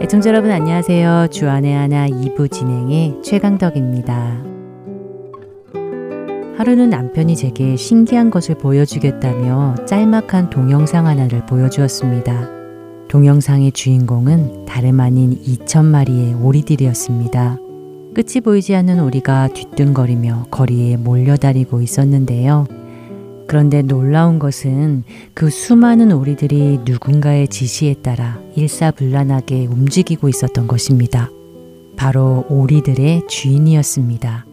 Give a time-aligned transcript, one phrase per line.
[0.00, 1.26] 애청자 여러분 안녕하세요.
[1.32, 4.44] 주안의 하나 2부 진행의 최강덕입니다.
[6.56, 12.59] 하루는 남편이 제게 신기한 것을 보여주겠다며 짤막한 동영상 하나를 보여주었습니다.
[13.10, 17.56] 동영상의 주인공은 다름 아닌 2천 마리의 오리들이었습니다.
[18.14, 22.68] 끝이 보이지 않는 오리가 뒤뚱거리며 거리에 몰려다니고 있었는데요.
[23.48, 25.02] 그런데 놀라운 것은
[25.34, 31.30] 그 수많은 오리들이 누군가의 지시에 따라 일사불란하게 움직이고 있었던 것입니다.
[31.96, 34.46] 바로 오리들의 주인이었습니다.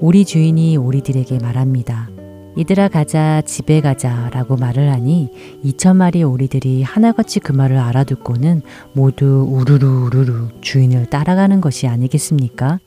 [0.00, 2.10] 우리 주인이 우리들에게 말합니다.
[2.54, 5.30] 이들아 가자, 집에 가자 라고 말을 하니
[5.64, 8.60] 2천 마리 오리들이 하나같이 그 말을 알아듣고는
[8.92, 12.78] 모두 우르르 우르르 주인을 따라가는 것이 아니겠습니까?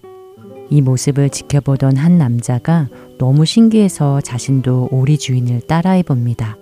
[0.69, 6.57] 이 모습을 지켜보던 한 남자가 너무 신기해서 자신도 오리 주인을 따라해 봅니다.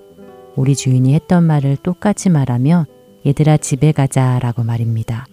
[0.56, 2.86] 우리 주인이 했던 말을 똑같이 말하며
[3.26, 5.26] 얘들아 집에 가자 라고 말입니다.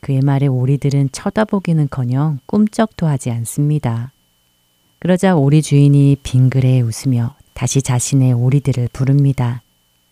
[0.00, 4.12] 그의 말에 오리들은 쳐다보기는 커녕 꿈쩍도 하지 않습니다.
[5.06, 9.62] 그러자 오리 주인이 빙그레 웃으며 다시 자신의 오리들을 부릅니다.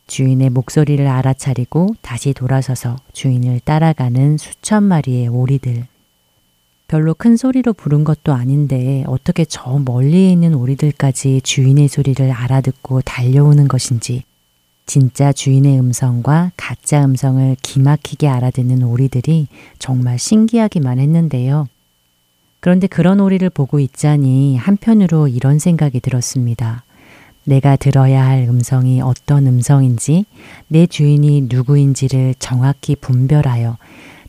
[0.07, 5.89] 주인의 목소리를 알아차리고 다시 돌아서서 주인을 따라가는 수천 마리의 오리들.
[6.87, 13.67] 별로 큰 소리로 부른 것도 아닌데 어떻게 저 멀리에 있는 오리들까지 주인의 소리를 알아듣고 달려오는
[13.67, 14.23] 것인지
[14.87, 19.49] 진짜 주인의 음성과 가짜 음성을 기막히게 알아듣는 오리들이
[19.81, 21.67] 정말 신기하기만 했는데요.
[22.65, 26.83] 그런데 그런 오리를 보고 있자니 한편으로 이런 생각이 들었습니다.
[27.45, 30.25] 내가 들어야 할 음성이 어떤 음성인지
[30.69, 33.77] 내 주인이 누구인지를 정확히 분별하여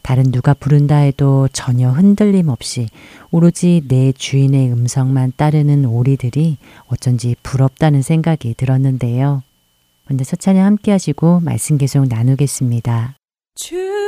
[0.02, 2.90] 다른 누가 부른다 해도 전혀 흔들림 없이
[3.32, 9.44] 오로지 내 주인의 음성만 따르는 오리들이 어쩐지 부럽다는 생각이 들었는데요.
[10.10, 13.16] 먼저 첫 찬양 함께 하시고 말씀 계속 나누겠습니다.
[13.56, 14.05] 주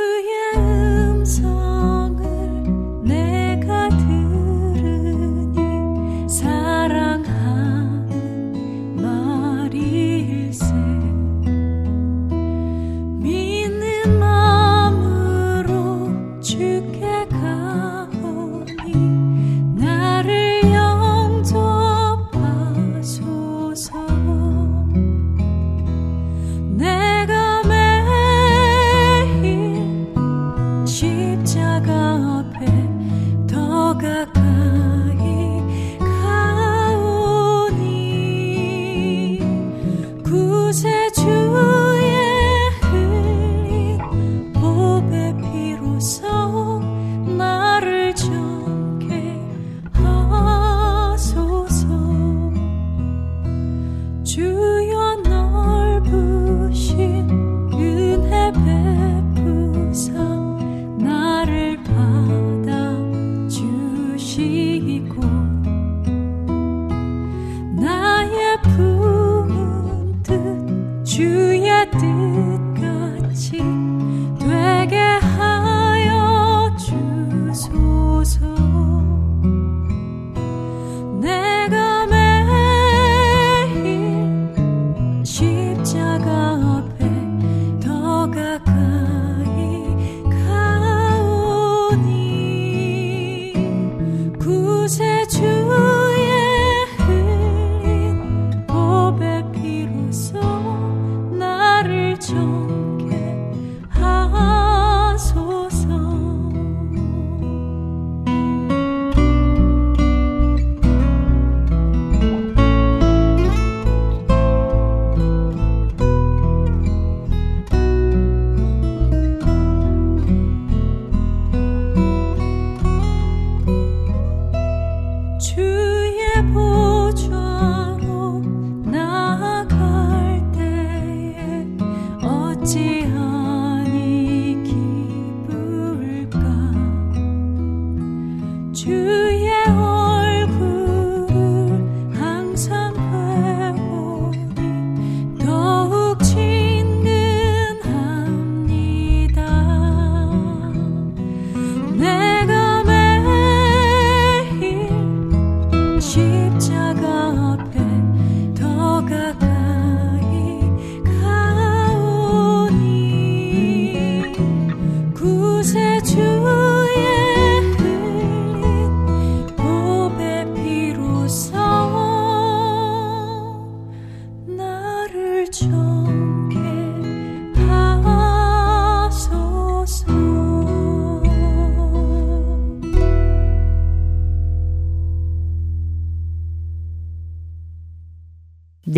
[132.68, 133.17] 주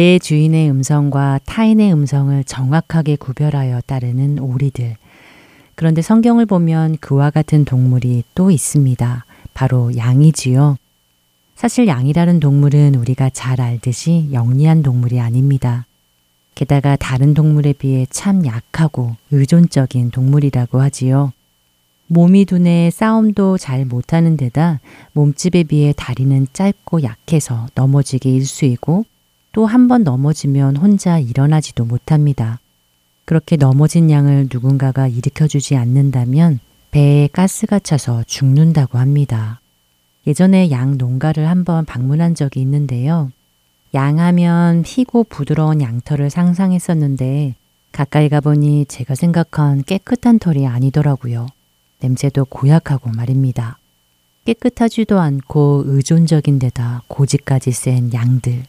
[0.01, 4.97] 내 주인의 음성과 타인의 음성을 정확하게 구별하여 따르는 오리들.
[5.75, 9.27] 그런데 성경을 보면 그와 같은 동물이 또 있습니다.
[9.53, 10.79] 바로 양이지요.
[11.55, 15.85] 사실 양이라는 동물은 우리가 잘 알듯이 영리한 동물이 아닙니다.
[16.55, 21.31] 게다가 다른 동물에 비해 참 약하고 의존적인 동물이라고 하지요.
[22.07, 24.81] 몸이 둔해 싸움도 잘 못하는 데다
[25.13, 29.05] 몸집에 비해 다리는 짧고 약해서 넘어지기 일수이고
[29.53, 32.61] 또 한 번 넘어지면 혼자 일어나지도 못합니다.
[33.25, 36.61] 그렇게 넘어진 양을 누군가가 일으켜주지 않는다면
[36.91, 39.61] 배에 가스가 차서 죽는다고 합니다.
[40.27, 43.31] 예전에 양 농가를 한번 방문한 적이 있는데요.
[43.95, 47.55] 양하면 희고 부드러운 양털을 상상했었는데
[47.93, 51.47] 가까이 가보니 제가 생각한 깨끗한 털이 아니더라고요.
[52.01, 53.79] 냄새도 고약하고 말입니다.
[54.45, 58.65] 깨끗하지도 않고 의존적인 데다 고집까지 센 양들.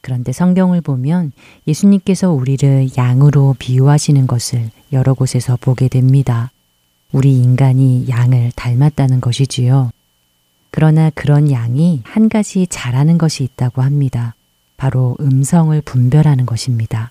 [0.00, 1.32] 그런데 성경을 보면
[1.66, 6.50] 예수님께서 우리를 양으로 비유하시는 것을 여러 곳에서 보게 됩니다.
[7.12, 9.90] 우리 인간이 양을 닮았다는 것이지요.
[10.70, 14.34] 그러나 그런 양이 한 가지 잘하는 것이 있다고 합니다.
[14.76, 17.10] 바로 음성을 분별하는 것입니다.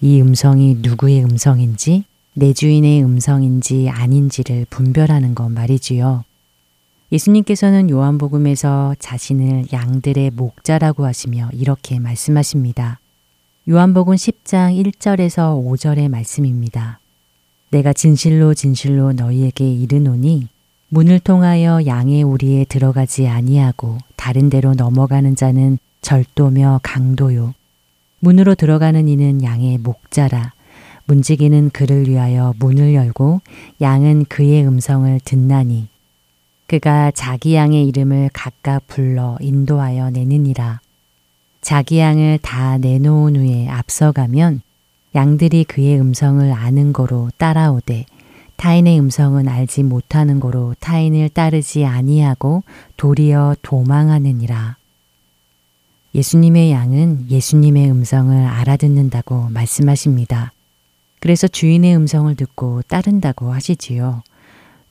[0.00, 2.04] 이 음성이 누구의 음성인지,
[2.34, 6.24] 내 주인의 음성인지 아닌지를 분별하는 것 말이지요.
[7.12, 13.00] 예수님께서는 요한복음에서 자신을 양들의 목자라고 하시며 이렇게 말씀하십니다.
[13.68, 17.00] 요한복음 10장 1절에서 5절의 말씀입니다.
[17.70, 20.48] 내가 진실로 진실로 너희에게 이르노니
[20.88, 27.52] 문을 통하여 양의 우리에 들어가지 아니하고 다른 데로 넘어가는 자는 절도며 강도요.
[28.20, 30.54] 문으로 들어가는 이는 양의 목자라.
[31.04, 33.42] 문지기는 그를 위하여 문을 열고
[33.82, 35.91] 양은 그의 음성을 듣나니
[36.72, 40.80] 그가 자기 양의 이름을 각각 불러 인도하여 내느니라.
[41.60, 44.62] 자기 양을 다 내놓은 후에 앞서가면
[45.14, 48.06] 양들이 그의 음성을 아는 거로 따라오되
[48.56, 52.62] 타인의 음성은 알지 못하는 거로 타인을 따르지 아니하고
[52.96, 54.76] 도리어 도망하느니라.
[56.14, 60.54] 예수님의 양은 예수님의 음성을 알아듣는다고 말씀하십니다.
[61.20, 64.22] 그래서 주인의 음성을 듣고 따른다고 하시지요.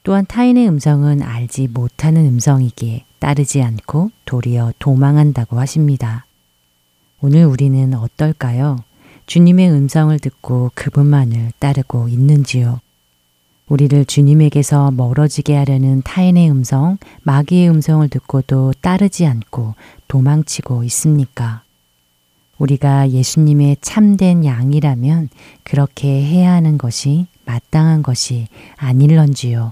[0.04, 6.26] 또한 타인의 음성은 알지 못하는 음성이기에 따르지 않고 도리어 도망한다고 하십니다.
[7.22, 8.78] 오늘 우리는 어떨까요?
[9.28, 12.80] 주님의 음성을 듣고 그분만을 따르고 있는지요?
[13.68, 19.76] 우리를 주님에게서 멀어지게 하려는 타인의 음성, 마귀의 음성을 듣고도 따르지 않고
[20.08, 21.64] 도망치고 있습니까?
[22.58, 25.30] 우리가 예수님의 참된 양이라면
[25.64, 29.72] 그렇게 해야 하는 것이 마땅한 것이 아닐런지요.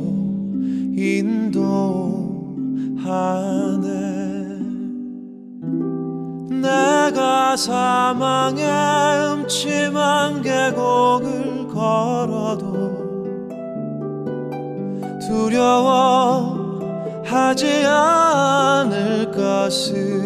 [1.01, 1.41] 인도하네.
[6.61, 8.67] 내가 사망의
[9.33, 12.91] 음침한 계곡을 걸어도
[15.27, 16.45] 두려워하지
[17.87, 20.21] 않을 것을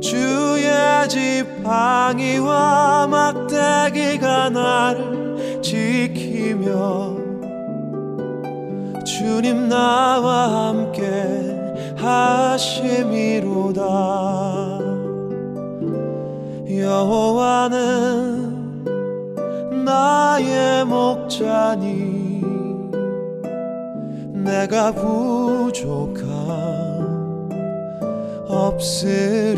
[0.00, 7.15] 주의 지팡이와 막대기가 나를 지키며
[9.26, 11.02] 주님 나와 함께
[11.96, 13.82] 하심이로다.
[16.70, 17.74] 여호와는
[19.84, 22.40] 나의 목자니
[24.44, 26.26] 내가 부족함
[28.46, 29.56] 없으리로다.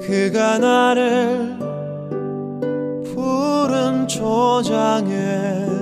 [0.00, 1.58] 그가 나를
[3.04, 5.73] 푸른 초장에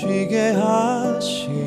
[0.00, 1.65] 쉬게 하시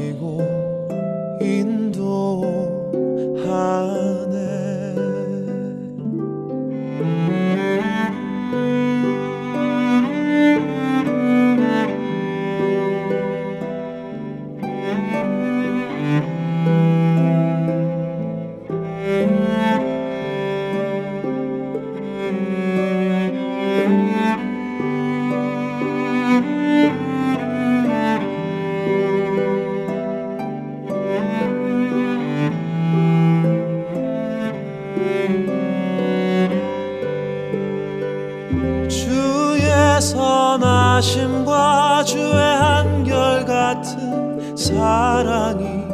[43.79, 45.87] 같은 사랑이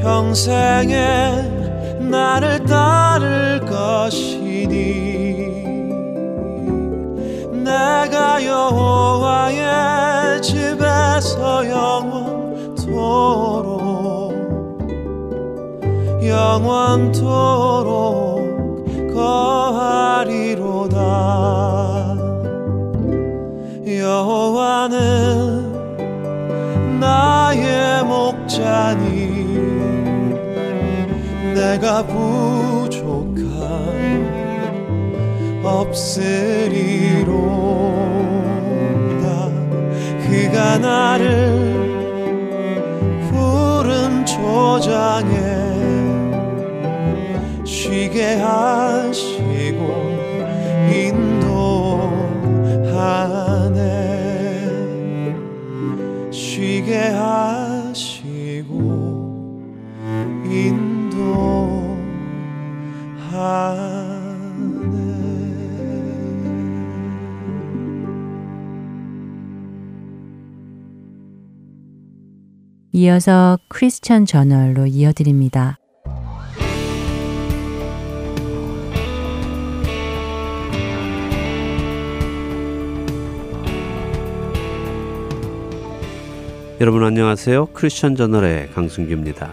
[0.00, 1.42] 평생에
[1.98, 4.76] 나를 따를 것이니
[7.64, 9.60] 내가 여호와의
[10.40, 12.86] 집에서 영원토록
[16.22, 17.56] 영원토록
[19.12, 20.66] 거하리로다
[24.06, 25.00] 여호와는
[27.00, 29.26] 나의 목자니
[31.52, 33.42] 내가 부족한
[35.64, 36.46] 없으리로다.
[40.22, 41.26] 그가 나를
[43.28, 45.34] 푸른 초장에
[47.64, 49.80] 쉬게 하시고
[50.92, 51.25] 인도
[72.98, 75.78] 이어서 크리스천 저널로 이어드립니다.
[86.80, 87.66] 여러분 안녕하세요.
[87.74, 89.50] 크리스천 저널의 강승규입니다.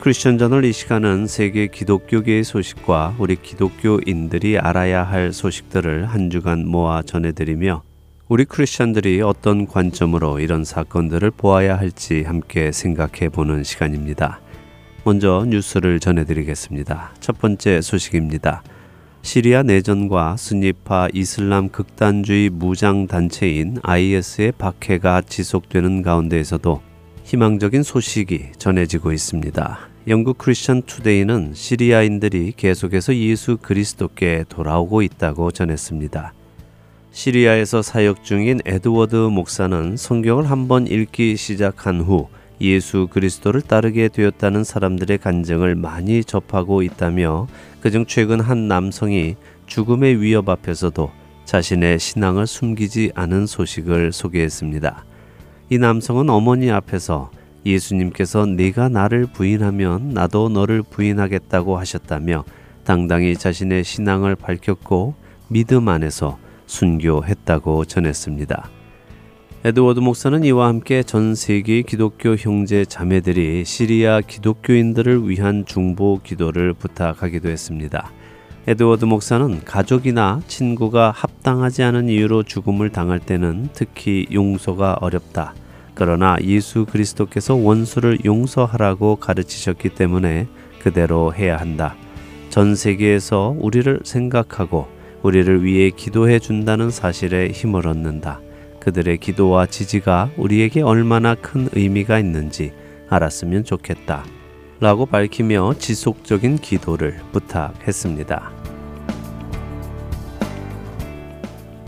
[0.00, 7.02] 크리스천 저널 이 시간은 세계 기독교계의 소식과 우리 기독교인들이 알아야 할 소식들을 한 주간 모아
[7.02, 7.82] 전해드리며
[8.26, 14.40] 우리 크리스천들이 어떤 관점으로 이런 사건들을 보아야 할지 함께 생각해 보는 시간입니다.
[15.04, 17.12] 먼저 뉴스를 전해드리겠습니다.
[17.20, 18.62] 첫 번째 소식입니다.
[19.20, 26.80] 시리아 내전과 순위파 이슬람 극단주의 무장 단체인 IS의 박해가 지속되는 가운데에서도
[27.24, 29.78] 희망적인 소식이 전해지고 있습니다.
[30.08, 36.32] 영국 크리스천 투데이는 시리아인들이 계속해서 예수 그리스도께 돌아오고 있다고 전했습니다.
[37.14, 42.26] 시리아에서 사역 중인 에드워드 목사는 성경을 한번 읽기 시작한 후
[42.60, 47.46] 예수 그리스도를 따르게 되었다는 사람들의 간증을 많이 접하고 있다며
[47.80, 51.08] 그중 최근 한 남성이 죽음의 위협 앞에서도
[51.44, 55.04] 자신의 신앙을 숨기지 않은 소식을 소개했습니다.
[55.70, 57.30] 이 남성은 어머니 앞에서
[57.64, 62.44] 예수님께서 네가 나를 부인하면 나도 너를 부인하겠다고 하셨다며
[62.82, 65.14] 당당히 자신의 신앙을 밝혔고
[65.46, 68.70] 믿음 안에서 순교했다고 전했습니다.
[69.64, 77.48] 에드워드 목사는 이와 함께 전 세계의 기독교 형제 자매들이 시리아 기독교인들을 위한 중보 기도를 부탁하기도
[77.48, 78.10] 했습니다.
[78.66, 85.54] 에드워드 목사는 가족이나 친구가 합당하지 않은 이유로 죽음을 당할 때는 특히 용서가 어렵다.
[85.94, 90.46] 그러나 예수 그리스도께서 원수를 용서하라고 가르치셨기 때문에
[90.80, 91.94] 그대로 해야 한다.
[92.50, 94.88] 전 세계에서 우리를 생각하고
[95.24, 98.40] 우리를 위해 기도해 준다는 사실에 힘을 얻는다.
[98.78, 102.72] 그들의 기도와 지지가 우리에게 얼마나 큰 의미가 있는지
[103.08, 104.22] 알았으면 좋겠다.
[104.80, 108.52] 라고 밝히며 지속적인 기도를 부탁했습니다.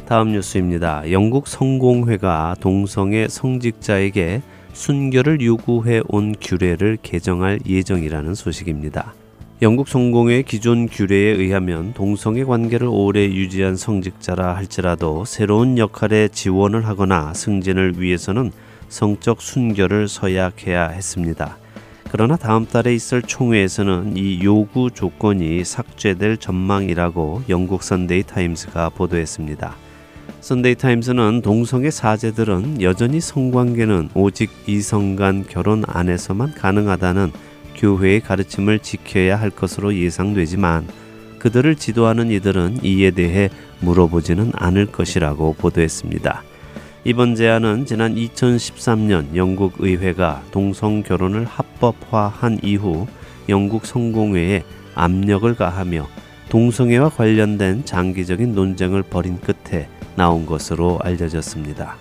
[0.06, 1.10] 다음 뉴스입니다.
[1.10, 4.40] 영국 성공회가 동성애 성직자에게
[4.72, 9.14] 순결을 요구해 온 규례를 개정할 예정이라는 소식입니다.
[9.62, 17.32] 영국 성공회 기존 규례에 의하면 동성애 관계를 오래 유지한 성직자라 할지라도 새로운 역할에 지원을 하거나
[17.32, 18.52] 승진을 위해서는
[18.90, 21.56] 성적 순결을 서약해야 했습니다.
[22.10, 29.74] 그러나 다음 달에 있을 총회에서는 이 요구 조건이 삭제될 전망이라고 영국 선데이 타임스가 보도했습니다.
[30.42, 37.32] 선데이 타임스는 동성애 사제들은 여전히 성관계는 오직 이성 간 결혼 안에서만 가능하다는
[37.76, 40.86] 교회의 가르침을 지켜야 할 것으로 예상되지만
[41.38, 46.42] 그들을 지도하는 이들은 이에 대해 물어보지는 않을 것이라고 보도했습니다.
[47.04, 53.06] 이번 제안은 지난 2013년 영국 의회가 동성 결혼을 합법화한 이후
[53.48, 54.64] 영국 성공회에
[54.96, 56.08] 압력을 가하며
[56.48, 61.96] 동성애와 관련된 장기적인 논쟁을 벌인 끝에 나온 것으로 알려졌습니다.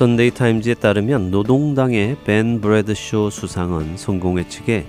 [0.00, 4.86] 선데이 타임즈에 따르면 노동당의 벤 브래드쇼 수상은 성공회 측에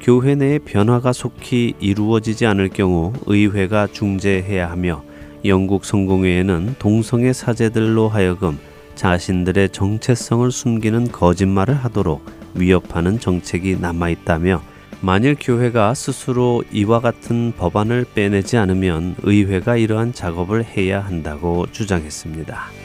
[0.00, 5.04] 교회 내의 변화가 속히 이루어지지 않을 경우 의회가 중재해야 하며
[5.44, 8.58] 영국 성공회에는 동성애 사제들로 하여금
[8.94, 14.62] 자신들의 정체성을 숨기는 거짓말을 하도록 위협하는 정책이 남아 있다며
[15.02, 22.83] 만일 교회가 스스로 이와 같은 법안을 빼내지 않으면 의회가 이러한 작업을 해야 한다고 주장했습니다.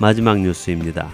[0.00, 1.10] 마지막 뉴스입니다.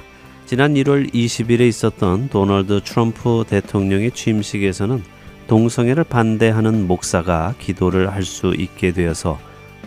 [0.46, 5.02] 지난 1월 20일에 있었던 도널드 트럼프 대통령의 취임식에서는
[5.48, 9.40] 동성애를 반대하는 목사가 기도를 할 수 있게 되어서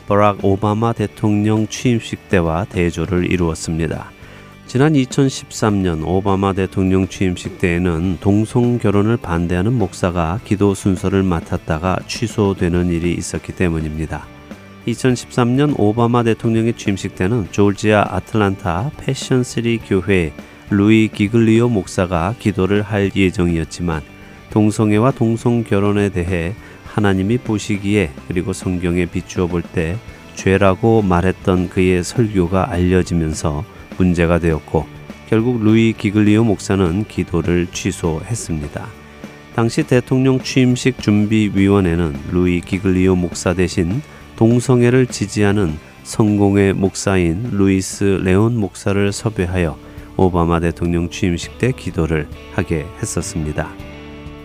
[0.08, 4.12] 버락 오바마 대통령 취임식 때와 대조를 이루었습니다.
[4.68, 13.14] 지난 2013년 오바마 대통령 취임식 때에는 동성 결혼을 반대하는 목사가 기도 순서를 맡았다가 취소되는 일이
[13.14, 14.39] 있었기 때문입니다.
[14.92, 20.32] 2013년 오바마 대통령의 취임식 때는 조지아 아틀란타 패션시리 교회
[20.70, 24.02] 루이 기글리오 목사가 기도를 할 예정이었지만
[24.52, 26.54] 동성애와 동성 결혼에 대해
[26.86, 29.98] 하나님이 보시기에 그리고 성경에 비추어 볼 때
[30.36, 33.66] 죄라고 말했던 그의 설교가 알려지면서
[33.98, 34.88] 문제가 되었고
[35.28, 38.88] 결국 루이 기글리오 목사는 기도를 취소했습니다.
[39.54, 44.02] 당시 대통령 취임식 준비위원회는 루이 기글리오 목사 대신
[44.40, 49.78] 동성애를 지지하는 성공회 목사인 루이스 레온 목사를 섭외하여
[50.16, 53.70] 오바마 대통령 취임식 때 기도를 하게 했었습니다.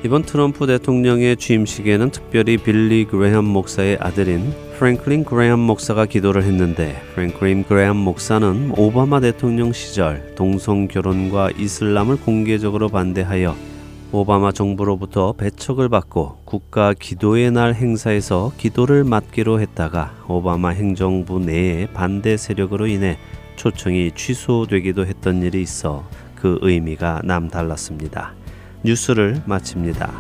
[0.05, 7.63] 이번 트럼프 대통령의 취임식에는 특별히 빌리 그레함 목사의 아들인 프랭클린 그레함 목사가 기도를 했는데 프랭클린
[7.63, 13.55] 그레함 목사는 오바마 대통령 시절 동성 결혼과 이슬람을 공개적으로 반대하여
[14.15, 22.37] 오바마 정부로부터 배척을 받고 국가 기도의 날 행사에서 기도를 맡기로 했다가 오바마 행정부 내의 반대
[22.37, 23.19] 세력으로 인해
[23.57, 26.05] 초청이 취소되기도 했던 일이 있어
[26.37, 28.35] 그 의미가 남달랐습니다.
[28.85, 30.13] 뉴스를 마칩니다.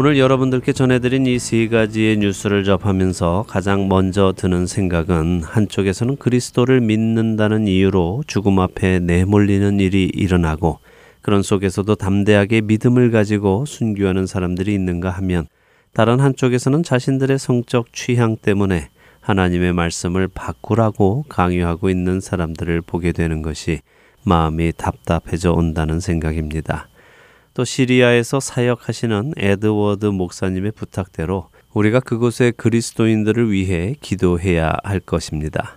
[0.00, 7.66] 오늘 여러분들께 전해드린 이 세 가지의 뉴스를 접하면서 가장 먼저 드는 생각은 한쪽에서는 그리스도를 믿는다는
[7.66, 10.78] 이유로 죽음 앞에 내몰리는 일이 일어나고
[11.20, 15.48] 그런 속에서도 담대하게 믿음을 가지고 순교하는 사람들이 있는가 하면
[15.92, 23.80] 다른 한쪽에서는 자신들의 성적 취향 때문에 하나님의 말씀을 바꾸라고 강요하고 있는 사람들을 보게 되는 것이
[24.22, 26.86] 마음이 답답해져 온다는 생각입니다.
[27.58, 35.76] 또 시리아에서 사역하시는 에드워드 목사님의 부탁대로 우리가 그곳의 그리스도인들을 위해 기도해야 할 것입니다.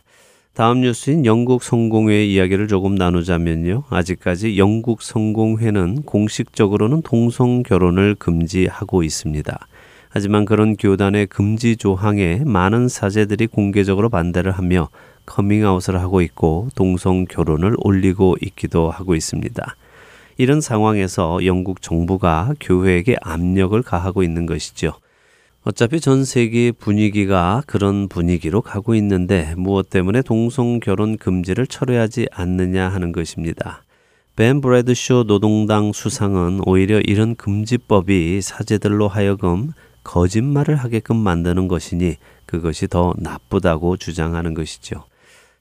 [0.54, 3.86] 다음 뉴스인 영국 성공회 이야기를 조금 나누자면요.
[3.90, 9.68] 아직까지 영국 성공회는 공식적으로는 동성 결혼을 금지하고 있습니다.
[10.10, 14.90] 하지만 그런 교단의 금지 조항에 많은 사제들이 공개적으로 반대를 하며
[15.26, 19.76] 커밍아웃을 하고 있고 동성 결혼을 올리고 있기도 하고 있습니다.
[20.42, 24.94] 이런 상황에서 영국 정부가 교회에게 압력을 가하고 있는 것이죠.
[25.64, 32.90] 어차피 전 세계 분위기가 그런 분위기로 가고 있는데 무엇 때문에 동성 결혼 금지를 철회하지 않느냐
[32.90, 33.84] 하는 것입니다.
[34.36, 39.74] 벤 브래드쇼 노동당 수상은 오히려 이런 금지법이 사제들로 하여금
[40.04, 42.16] 거짓말을 하게끔 만드는 것이니
[42.48, 45.04] 그것이 더 나쁘다고 주장하는 것이죠.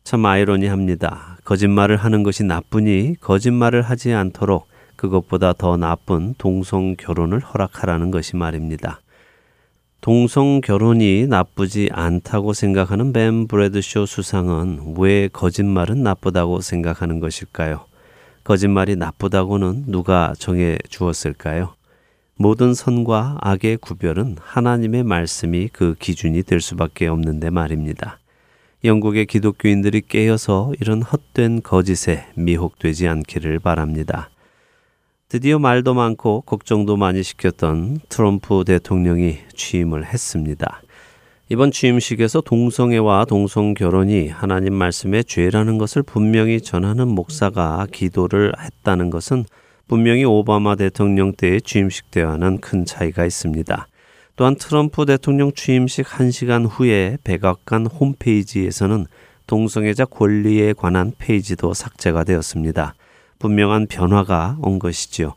[0.04, 1.36] 참 아이러니합니다.
[1.44, 4.69] 거짓말을 하는 것이 나쁘니 거짓말을 하지 않도록
[5.00, 9.00] 그것보다 더 나쁜 동성 결혼을 허락하라는 것이 말입니다.
[10.02, 17.86] 동성 결혼이 나쁘지 않다고 생각하는 벤 브래드쇼 수상은 왜 거짓말은 나쁘다고 생각하는 것일까요?
[18.44, 21.72] 거짓말이 나쁘다고는 누가 정해 주었을까요?
[22.36, 28.18] 모든 선과 악의 구별은 하나님의 말씀이 그 기준이 될 수밖에 없는데 말입니다.
[28.84, 34.28] 영국의 기독교인들이 깨어서 이런 헛된 거짓에 미혹되지 않기를 바랍니다.
[35.30, 40.82] 드디어 말도 많고 걱정도 많이 시켰던 트럼프 대통령이 취임을 했습니다.
[41.48, 49.44] 이번 취임식에서 동성애와 동성 결혼이 하나님 말씀의 죄라는 것을 분명히 전하는 목사가 기도를 했다는 것은
[49.86, 53.86] 분명히 오바마 대통령 때의 취임식 때와는 큰 차이가 있습니다.
[54.34, 59.06] 또한 트럼프 대통령 취임식 1시간 후에 백악관 홈페이지에서는
[59.46, 62.94] 동성애자 권리에 관한 페이지도 삭제가 되었습니다.
[63.40, 65.34] 분명한 변화가 온 것이지요.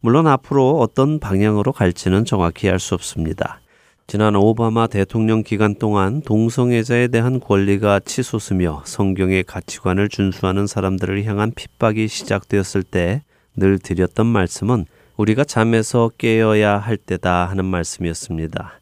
[0.00, 3.60] 물론 앞으로 어떤 방향으로 갈지는 정확히 알 수 없습니다.
[4.08, 12.08] 지난 오바마 대통령 기간 동안 동성애자에 대한 권리가 치솟으며 성경의 가치관을 준수하는 사람들을 향한 핍박이
[12.08, 13.22] 시작되었을 때
[13.56, 14.86] 늘 드렸던 말씀은
[15.16, 18.72] 우리가 잠에서 깨어야 할 때다 하는 말씀이었습니다.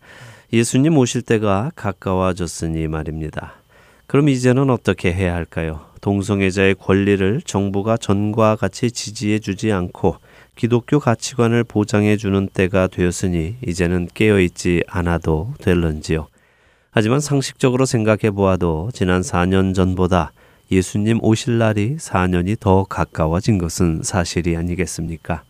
[0.52, 3.54] 예수님 오실 때가 가까워졌으니 말입니다.
[4.06, 5.89] 그럼 이제는 어떻게 해야 할까요?
[6.00, 10.16] 동성애자의 권리를 정부가 전과 같이 지지해 주지 않고
[10.56, 16.26] 기독교 가치관을 보장해 주는 때가 되었으니 이제는 깨어 있지 않아도 될런지요.
[16.90, 20.32] 하지만 상식적으로 생각해 보아도 지난 4년 전보다
[20.70, 25.42] 예수님 오실 날이 4년이 더 가까워진 것은 사실이 아니겠습니까?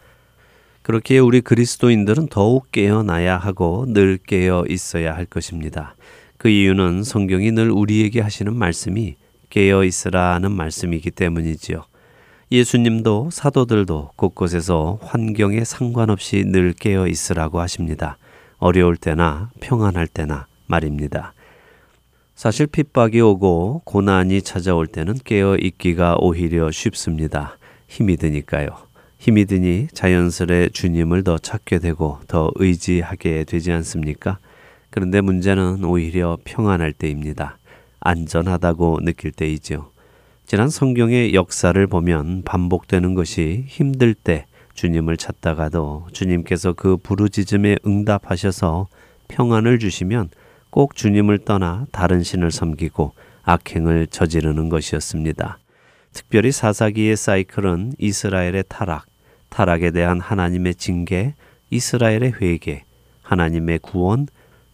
[0.82, 5.94] 그렇기에 우리 그리스도인들은 더욱 깨어나야 하고 늘 깨어 있어야 할 것입니다.
[6.36, 9.16] 그 이유는 성경이 늘 우리에게 하시는 말씀이
[9.50, 11.84] 깨어 있으라는 말씀이기 때문이지요.
[12.52, 18.16] 예수님도 사도들도 곳곳에서 환경에 상관없이 늘 깨어 있으라고 하십니다.
[18.58, 21.32] 어려울 때나 평안할 때나 말입니다.
[22.34, 27.58] 사실 핍박이 오고 고난이 찾아올 때는 깨어 있기가 오히려 쉽습니다.
[27.86, 28.68] 힘이 드니까요.
[29.18, 34.38] 힘이 드니 자연스레 주님을 더 찾게 되고 더 의지하게 되지 않습니까?
[34.88, 37.58] 그런데 문제는 오히려 평안할 때입니다.
[38.00, 39.90] 안전하다고 느낄 때이죠.
[40.46, 48.88] 지난 성경의 역사를 보면 반복되는 것이 힘들 때 주님을 찾다가도 주님께서 그 부르짖음에 응답하셔서
[49.28, 50.30] 평안을 주시면
[50.70, 55.58] 꼭 주님을 떠나 다른 신을 섬기고 악행을 저지르는 것이었습니다.
[56.12, 59.06] 특별히 사사기의 사이클은 이스라엘의 타락,
[59.48, 61.34] 타락에 대한 하나님의 징계,
[61.70, 62.82] 이스라엘의 회개,
[63.22, 64.26] 하나님의 구원,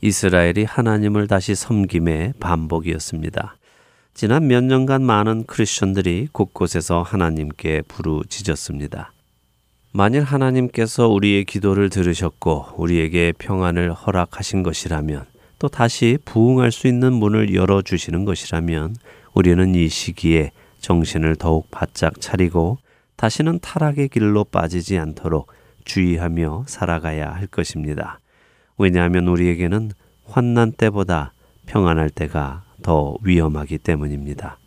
[0.07, 3.57] 이스라엘이 하나님을 다시 섬김의 반복이었습니다.
[4.15, 9.13] 지난 몇 년간 많은 크리스천들이 곳곳에서 하나님께 부르짖었습니다.
[9.91, 15.25] 만일 하나님께서 우리의 기도를 들으셨고 우리에게 평안을 허락하신 것이라면
[15.59, 18.95] 또 다시 부흥할 수 있는 문을 열어 주시는 것이라면
[19.35, 22.79] 우리는 이 시기에 정신을 더욱 바짝 차리고
[23.17, 25.49] 다시는 타락의 길로 빠지지 않도록
[25.85, 28.21] 주의하며 살아가야 할 것입니다.
[28.79, 29.93] 왜냐하면 우리에게는
[30.27, 31.33] 환난 때보다
[31.67, 34.59] 평안할 때가 더 위험하기 때문입니다.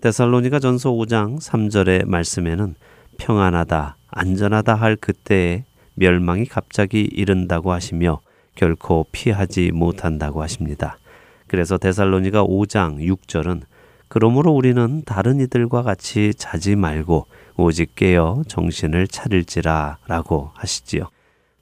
[0.00, 2.74] 데살로니가 전서 5장 3절의 말씀에는
[3.18, 8.20] 평안하다, 안전하다 할 그때에 멸망이 갑자기 이른다고 하시며
[8.54, 10.98] 결코 피하지 못한다고 하십니다.
[11.46, 13.62] 그래서 데살로니가 5장 6절은
[14.08, 21.08] 그러므로 우리는 다른 이들과 같이 자지 말고 오직 깨어 정신을 차릴지라 라고 하시지요.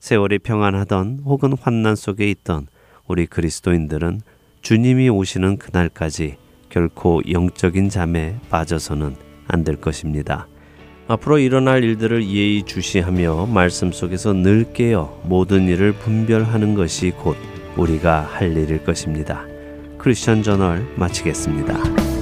[0.00, 2.66] 세월이 평안하던 혹은 환난 속에 있던
[3.06, 4.20] 우리 그리스도인들은
[4.62, 6.36] 주님이 오시는 그날까지
[6.68, 9.16] 결코 영적인 잠에 빠져서는
[9.48, 10.46] 안 될 것입니다.
[11.08, 17.36] 앞으로 일어날 일들을 예의 주시하며 말씀 속에서 늘 깨어 모든 일을 분별하는 것이 곧
[17.76, 19.44] 우리가 할 일일 것입니다.
[19.96, 22.17] 크리스천 저널 마치겠습니다.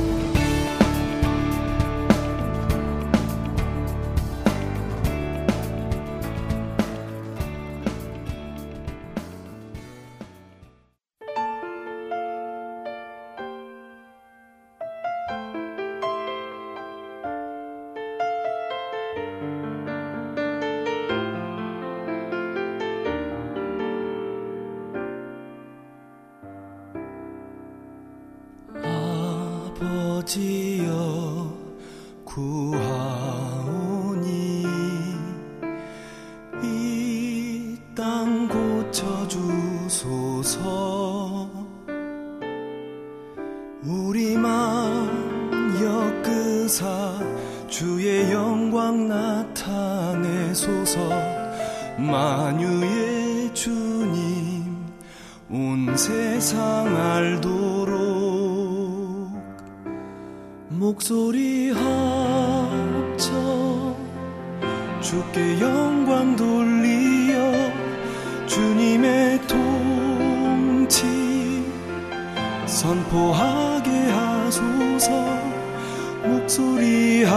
[55.48, 57.96] 온 세상 알도록
[60.70, 63.32] 목소리 합쳐
[65.00, 67.52] 주께 영광 돌리어
[68.46, 71.06] 주님의 통치
[72.66, 75.10] 선포하게 하소서.
[76.24, 77.36] 목소리 합쳐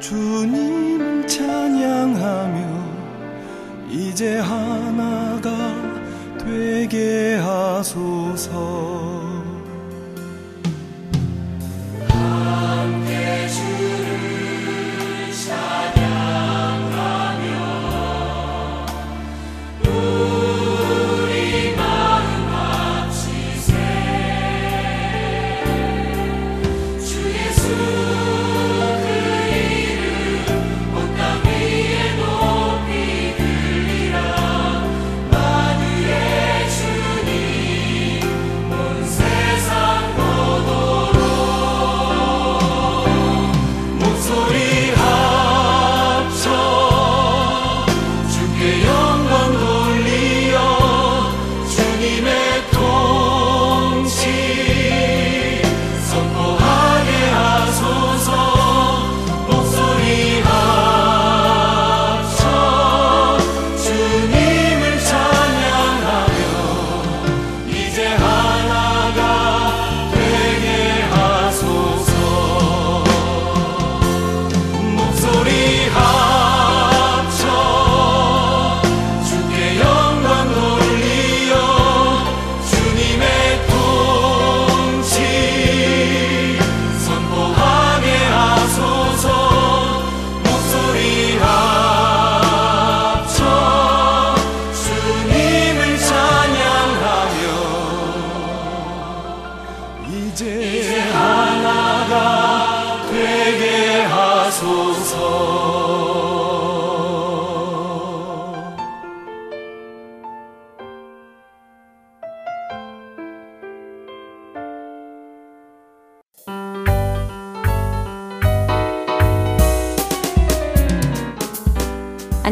[0.00, 2.78] 주님 찬양하며
[3.90, 4.67] 이제 한
[6.58, 8.87] 되게 하소서.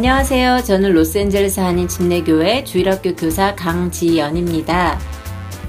[0.09, 0.63] 안녕하세요.
[0.63, 5.01] 저는 로스앤젤레스 한인 침례교회 주일학교 교사 강지연입니다.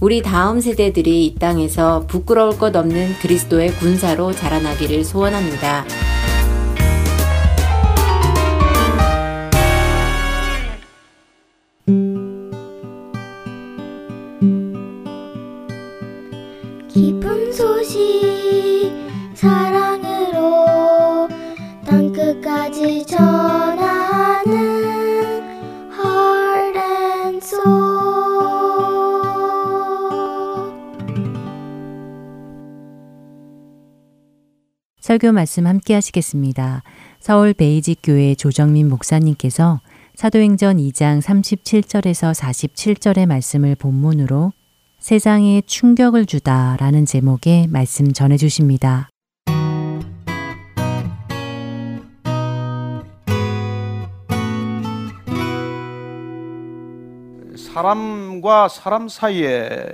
[0.00, 5.84] 우리 다음 세대들이 이 땅에서 부끄러울 것 없는 그리스도의 군사로 자라나기를 소원합니다.
[35.08, 36.82] 설교 말씀 함께 하시겠습니다.
[37.18, 39.80] 서울 베이직 교회 조정민 목사님께서
[40.14, 44.52] 사도행전 2장 37절에서 47절의 말씀을 본문으로
[44.98, 49.08] 세상에 충격을 주다라는 제목의 말씀 전해 주십니다.
[57.56, 59.86] 사람과 사람 사이에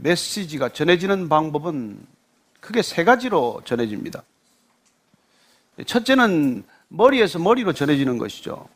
[0.00, 1.98] 메시지가 전해지는 방법은
[2.60, 4.22] 크게 세 가지로 전해집니다.
[5.86, 8.68] 첫째는 머리에서 머리로 전해지는 것이죠.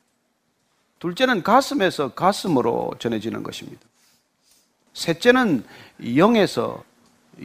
[0.98, 3.80] 둘째는 가슴에서 가슴으로 전해지는 것입니다.
[4.94, 5.64] 셋째는
[6.16, 6.82] 영에서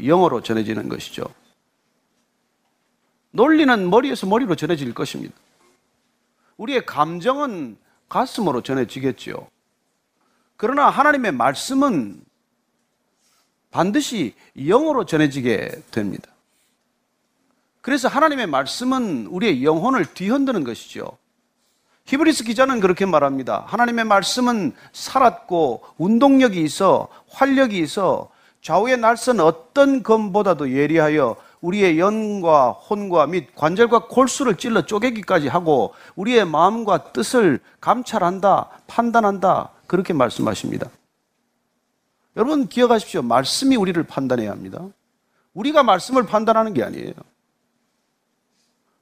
[0.03, 1.25] 영어로 전해지는 것이죠.
[3.31, 5.35] 논리는 머리에서 머리로 전해질 것입니다.
[6.57, 9.47] 우리의 감정은 가슴으로 전해지겠지요.
[10.57, 12.21] 그러나 하나님의 말씀은
[13.71, 14.35] 반드시
[14.67, 16.31] 영어로 전해지게 됩니다.
[17.81, 21.17] 그래서 하나님의 말씀은 우리의 영혼을 뒤흔드는 것이죠.
[22.05, 23.65] 히브리스 기자는 그렇게 말합니다.
[23.67, 28.29] 하나님의 말씀은 살았고 운동력이 있어 활력이 있어
[28.61, 36.45] 좌우의 날선 어떤 검보다도 예리하여 우리의 연과 혼과 및 관절과 골수를 찔러 쪼개기까지 하고 우리의
[36.45, 40.89] 마음과 뜻을 감찰한다, 판단한다 그렇게 말씀하십니다.
[42.37, 43.21] 여러분 기억하십시오.
[43.21, 44.81] 말씀이 우리를 판단해야 합니다.
[45.53, 47.13] 우리가 말씀을 판단하는 게 아니에요.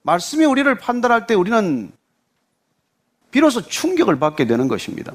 [0.08, 1.92] 말씀이 우리를 판단할 때 우리는
[3.30, 5.14] 비로소 충격을 받게 되는 것입니다.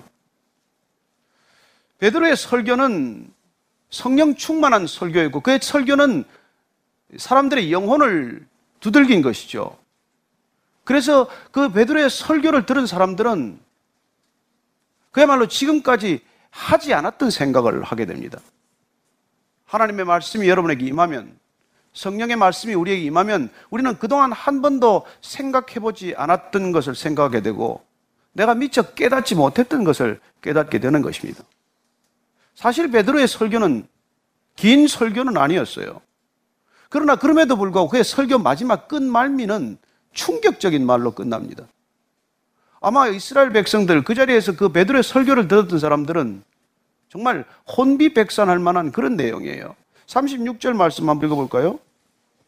[1.99, 3.33] 베드로의 설교는
[3.89, 6.25] 성령 충만한 설교였고 그의 설교는
[7.17, 8.47] 사람들의 영혼을
[8.81, 9.79] 두들긴 것이죠.
[10.85, 13.59] 그래서 그 베드로의 설교를 들은 사람들은
[15.11, 18.41] 그야말로 지금까지 하지 않았던 생각을 하게 됩니다.
[19.65, 21.39] 하나님의 말씀이 여러분에게 임하면
[21.93, 27.85] 성령의 말씀이 우리에게 임하면 우리는 그동안 한 번도 생각해 보지 않았던 것을 생각하게 되고
[28.33, 31.45] 내가 미처 깨닫지 못했던 것을 깨닫게 되는 것입니다.
[32.55, 33.87] 사실 베드로의 설교는
[34.57, 36.01] 긴 설교는 아니었어요.
[36.89, 39.79] 그러나 그럼에도 불구하고 그의 설교 마지막 끝말미는
[40.13, 41.65] 충격적인 말로 끝납니다.
[42.81, 46.43] 아마 이스라엘 백성들 그 자리에서 그 베드로의 설교를 들었던 사람들은
[47.09, 47.45] 정말
[47.77, 49.75] 혼비백산할 만한 그런 내용이에요.
[50.13, 51.79] 36절 말씀 한번 읽어볼까요?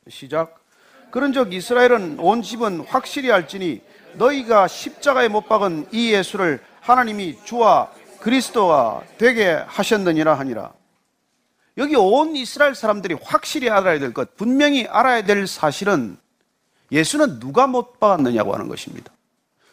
[0.08, 0.62] 시작.
[1.10, 3.80] 그런즉 이스라엘은 온 집은 확실히 알지니
[4.14, 10.72] 너희가 십자가에 못 박은 이 예수를 하나님이 주와 그리스도가 되게 하셨느니라 하니라.
[11.78, 16.16] 여기 온 이스라엘 사람들이 확실히 알아야 될 것, 분명히 알아야 될 사실은
[16.92, 19.10] 예수는 누가 못 박았느냐고 하는 것입니다.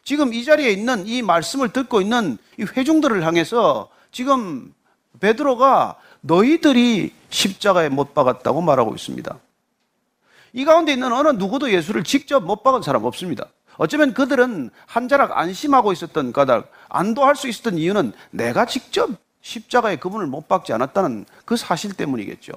[0.03, 4.73] 지금 이 자리에 있는 이 말씀을 듣고 있는 이 회중들을 향해서 지금
[5.19, 9.39] 베드로가 너희들이 십자가에 못 박았다고 말하고 있습니다.
[10.53, 13.47] 이 가운데 있는 어느 누구도 예수를 직접 못 박은 사람 없습니다.
[13.77, 19.09] 어쩌면 그들은 한 자락 안심하고 있었던 까닭, 안도할 수 있었던 이유는 내가 직접
[19.41, 22.53] 십자가에 그분을 못 박지 않았다는 그 사실 때문이겠죠.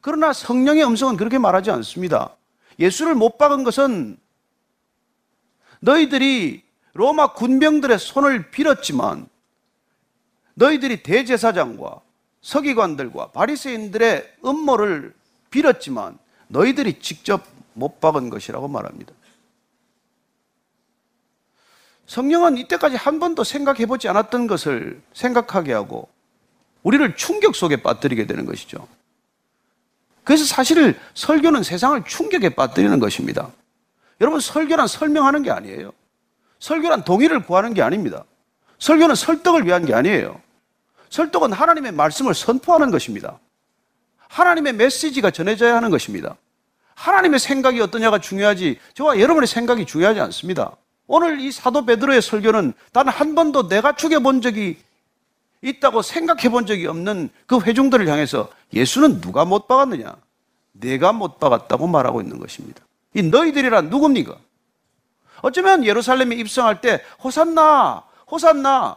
[0.00, 2.36] 그러나 성령의 음성은 그렇게 말하지 않습니다.
[2.78, 4.18] 예수를 못 박은 것은
[5.80, 9.28] 너희들이 로마 군병들의 손을 빌었지만
[10.54, 12.00] 너희들이 대제사장과
[12.42, 15.14] 서기관들과 바리새인들의 음모를
[15.50, 19.12] 빌었지만 너희들이 직접 못 박은 것이라고 말합니다.
[22.06, 26.08] 성령은 이때까지 한 번도 생각해 보지 않았던 것을 생각하게 하고
[26.82, 28.88] 우리를 충격 속에 빠뜨리게 되는 것이죠.
[30.24, 33.50] 그래서 사실 설교는 세상을 충격에 빠뜨리는 것입니다.
[34.20, 35.92] 여러분, 설교란 설명하는 게 아니에요.
[36.58, 38.24] 설교란 동의를 구하는 게 아닙니다.
[38.78, 40.40] 설교는 설득을 위한 게 아니에요.
[41.10, 43.38] 설득은 하나님의 말씀을 선포하는 것입니다.
[44.28, 46.36] 하나님의 메시지가 전해져야 하는 것입니다.
[46.94, 50.76] 하나님의 생각이 어떠냐가 중요하지 저와 여러분의 생각이 중요하지 않습니다.
[51.06, 54.78] 오늘 이 사도 베드로의 설교는 단 한 번도 내가 죽여본 적이
[55.62, 60.14] 있다고 생각해 본 적이 없는 그 회중들을 향해서 예수는 누가 못 박았느냐?
[60.72, 62.80] 내가 못 박았다고 말하고 있는 것입니다.
[63.14, 64.36] 이 너희들이란 누굽니까?
[65.42, 68.96] 어쩌면 예루살렘에 입성할 때 호산나, 호산나,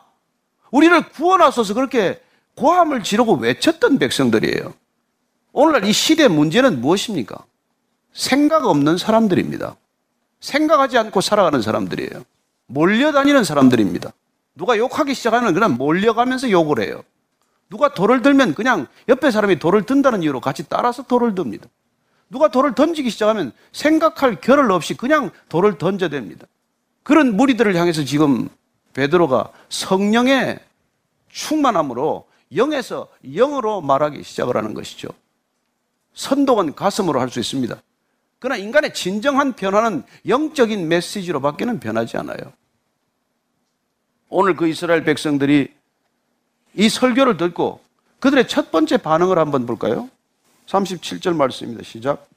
[0.74, 2.20] 우리를 구원하소서 그렇게
[2.56, 4.74] 고함을 지르고 외쳤던 백성들이에요.
[5.52, 7.38] 오늘날 이 시대의 문제는 무엇입니까?
[8.12, 9.76] 생각 없는 사람들입니다.
[10.40, 12.24] 생각하지 않고 살아가는 사람들이에요.
[12.66, 14.14] 몰려다니는 사람들입니다.
[14.56, 17.04] 누가 욕하기 시작하면 그냥 몰려가면서 욕을 해요.
[17.70, 21.68] 누가 돌을 들면 그냥 옆에 사람이 돌을 든다는 이유로 같이 따라서 돌을 듭니다.
[22.32, 26.48] 누가 돌을 던지기 시작하면 생각할 겨를 없이 그냥 돌을 던져댑니다.
[27.04, 28.50] 그런 무리들을 향해서 지금
[28.94, 30.60] 베드로가 성령의
[31.30, 35.10] 충만함으로 영에서 영으로 말하기 시작을 하는 것이죠.
[36.14, 37.76] 선동은 가슴으로 할 수 있습니다.
[38.40, 42.38] 그러나 인간의 진정한 변화는 영적인 메시지로 밖에는 변하지 않아요.
[44.30, 45.74] 오늘 그 이스라엘 백성들이
[46.76, 47.82] 이 설교를 듣고
[48.20, 50.10] 그들의 첫 번째 반응을 한번 볼까요?
[50.68, 51.84] 37절 말씀입니다.
[51.84, 52.28] 시작.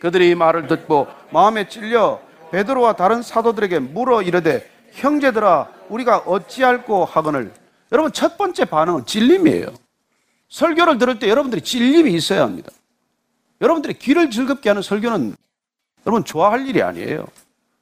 [0.00, 2.20] 그들이 이 말을 듣고 마음에 찔려
[2.52, 7.52] 베드로와 다른 사도들에게 물어 이르되 형제들아 우리가 어찌할꼬 하거늘
[7.92, 9.66] 여러분 첫 번째 반응은 찔림이에요.
[10.48, 12.70] 설교를 들을 때 여러분들이 찔림이 있어야 합니다.
[13.60, 15.36] 여러분들이 귀를 즐겁게 하는 설교는
[16.06, 17.26] 여러분 좋아할 일이 아니에요.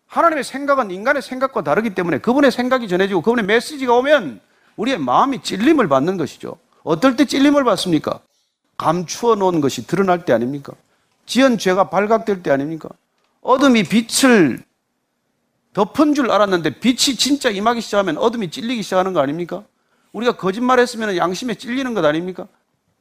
[0.06, 4.40] 하나님의 생각은 인간의 생각과 다르기 때문에 그분의 생각이 전해지고 그분의 메시지가 오면
[4.76, 6.56] 우리의 마음이 찔림을 받는 것이죠.
[6.82, 8.20] 어떨 때 찔림을 받습니까?
[8.76, 10.72] 감추어 놓은 것이 드러날 때 아닙니까?
[11.26, 12.88] 지은 죄가 발각될 때 아닙니까?
[13.40, 14.62] 어둠이 빛을
[15.74, 19.62] 덮은 줄 알았는데 빛이 진짜 임하기 시작하면 어둠이 찔리기 시작하는 거 아닙니까?
[20.12, 22.46] 우리가 거짓말했으면 양심에 찔리는 것 아닙니까?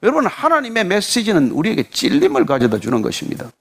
[0.04, 3.52] 여러분 하나님의 메시지는 우리에게 찔림을 가져다 주는 것입니다.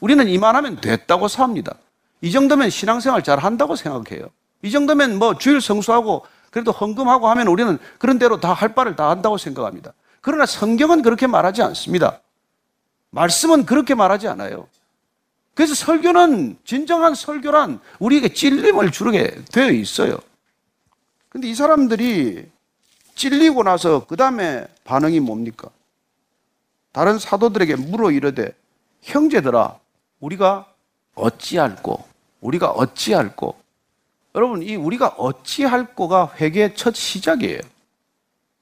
[0.00, 1.74] 우리는 이만하면 됐다고 삽니다.
[2.20, 4.28] 이 정도면 신앙생활 잘 한다고 생각해요.
[4.62, 9.10] 이 정도면 뭐 주일 성수하고 그래도 헌금하고 하면 우리는 그런 대로 다 할 바를 다
[9.10, 9.92] 한다고 생각합니다.
[10.22, 12.20] 그러나 성경은 그렇게 말하지 않습니다.
[13.10, 14.68] 말씀은 그렇게 말하지 않아요.
[15.56, 20.18] 그래서 설교는 진정한 설교란 우리에게 찔림을 주게 되어 있어요.
[21.30, 22.46] 근데 이 사람들이
[23.14, 25.70] 찔리고 나서 그 다음에 반응이 뭡니까?
[26.92, 28.54] 다른 사도들에게 물어 이르되
[29.00, 29.78] 형제들아
[30.20, 30.70] 우리가
[31.14, 32.04] 어찌할꼬
[32.42, 33.56] 우리가 어찌할꼬
[34.34, 37.60] 여러분 이 우리가 어찌할꼬가 회개의 첫 시작이에요.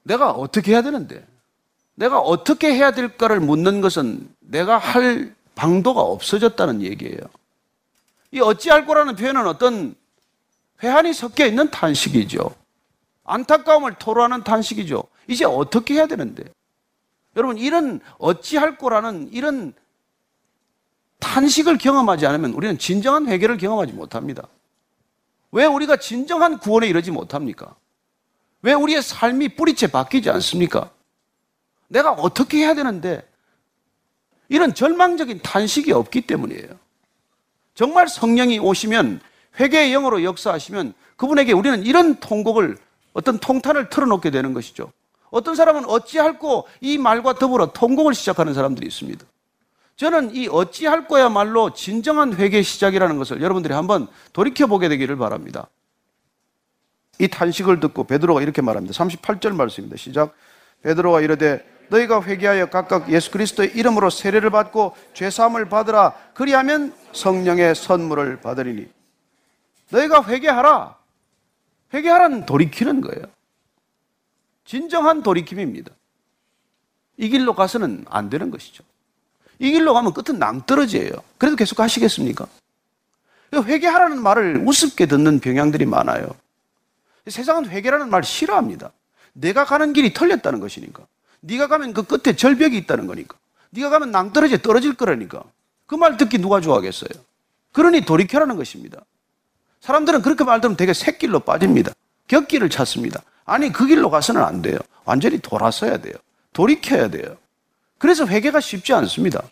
[0.04, 1.26] 내가 어떻게 해야 되는데
[1.96, 7.18] 내가 어떻게 해야 될까를 묻는 것은 내가 할 방도가 없어졌다는 얘기예요.
[8.32, 9.94] 이 어찌할 거라는 표현은 어떤
[10.82, 12.54] 회한이 섞여 있는 탄식이죠.
[13.24, 15.04] 안타까움을 토로하는 탄식이죠.
[15.28, 16.44] 이제 어떻게 해야 되는데?
[17.36, 19.72] 여러분, 이런 어찌할 거라는 이런
[21.20, 24.46] 탄식을 경험하지 않으면 우리는 진정한 회개를 경험하지 못합니다.
[25.52, 27.76] 왜 우리가 진정한 구원에 이르지 못합니까?
[28.62, 30.90] 왜 우리의 삶이 뿌리채 바뀌지 않습니까?
[31.88, 33.26] 내가 어떻게 해야 되는데
[34.48, 36.68] 이런 절망적인 탄식이 없기 때문이에요.
[37.74, 39.20] 정말 성령이 오시면
[39.58, 42.76] 회개의 영으로 역사하시면 그분에게 우리는 이런 통곡을
[43.12, 44.92] 어떤 통탄을 틀어놓게 되는 것이죠.
[45.30, 49.24] 어떤 사람은 어찌할꼬 이 말과 더불어 통곡을 시작하는 사람들이 있습니다.
[49.96, 55.68] 저는 이 어찌할 거야말로 진정한 회개 시작이라는 것을 여러분들이 한번 돌이켜보게 되기를 바랍니다.
[57.20, 58.92] 이 탄식을 듣고 베드로가 이렇게 말합니다.
[59.04, 59.96] 38절 말씀입니다.
[59.96, 60.34] 시작.
[60.82, 66.14] 베드로가 이르되 너희가 회개하여 각각 예수 그리스도의 이름으로 세례를 받고 죄 사함을 받으라.
[66.34, 68.88] 그리하면 성령의 선물을 받으리니.
[69.90, 70.96] 너희가 회개하라.
[71.92, 73.24] 회개하라는 돌이키는 거예요.
[74.64, 75.90] 진정한 돌이킴입니다.
[77.16, 78.82] 이 길로 가서는 안 되는 것이죠.
[79.58, 81.12] 이 길로 가면 끝은 낭떠러지예요.
[81.38, 82.46] 그래도 계속 가시겠습니까?
[83.54, 86.28] 회개하라는 말을 우습게 듣는 병양들이 많아요.
[87.28, 88.90] 세상은 회개라는 말 싫어합니다.
[89.32, 91.06] 내가 가는 길이 틀렸다는 것이니까.
[91.44, 93.36] 네가 가면 그 끝에 절벽이 있다는 거니까.
[93.70, 95.42] 네가 가면 낭떠러지에 떨어질 거라니까.
[95.86, 97.10] 그 말 듣기 누가 좋아하겠어요?
[97.72, 99.00] 그러니 돌이켜라는 것입니다.
[99.80, 101.92] 사람들은 그렇게 말 들으면 되게 새길로 빠집니다.
[102.28, 103.22] 격길을 찾습니다.
[103.44, 104.78] 아니 그 길로 가서는 안 돼요.
[105.04, 106.14] 완전히 돌아서야 돼요.
[106.54, 107.36] 돌이켜야 돼요.
[107.98, 109.42] 그래서 회개가 쉽지 않습니다.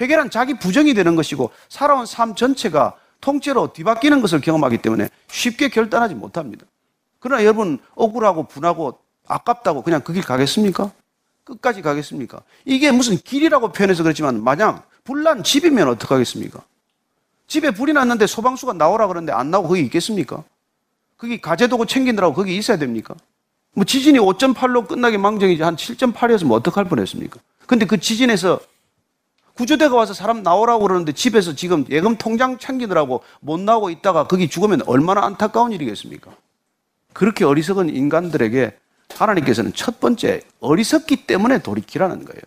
[0.00, 6.14] 회개란 자기 부정이 되는 것이고 살아온 삶 전체가 통째로 뒤바뀌는 것을 경험하기 때문에 쉽게 결단하지
[6.14, 6.64] 못합니다.
[7.20, 8.98] 그러나 여러분 억울하고 분하고
[9.28, 10.90] 아깝다고 그냥 그 길 가겠습니까?
[11.44, 12.42] 끝까지 가겠습니까?
[12.64, 16.62] 이게 무슨 길이라고 표현해서 그렇지만 마냥 불난 집이면 어떡하겠습니까?
[17.46, 20.44] 집에 불이 났는데 소방수가 나오라 그러는데 안 나오고 거기 있겠습니까?
[21.18, 23.14] 거기 가재도구 챙기느라고 거기 있어야 됩니까?
[23.74, 27.40] 뭐 지진이 5.8로 끝나기 망정이지 한 7.8이었으면 어떡할 뻔했습니까?
[27.66, 28.60] 근데 그 지진에서
[29.54, 34.82] 구조대가 와서 사람 나오라고 그러는데 집에서 지금 예금 통장 챙기느라고 못 나오고 있다가 거기 죽으면
[34.86, 36.34] 얼마나 안타까운 일이겠습니까?
[37.12, 38.76] 그렇게 어리석은 인간들에게
[39.18, 42.40] 하나님께서는 첫 번째 어리석기 때문에 돌이키라는 거예요.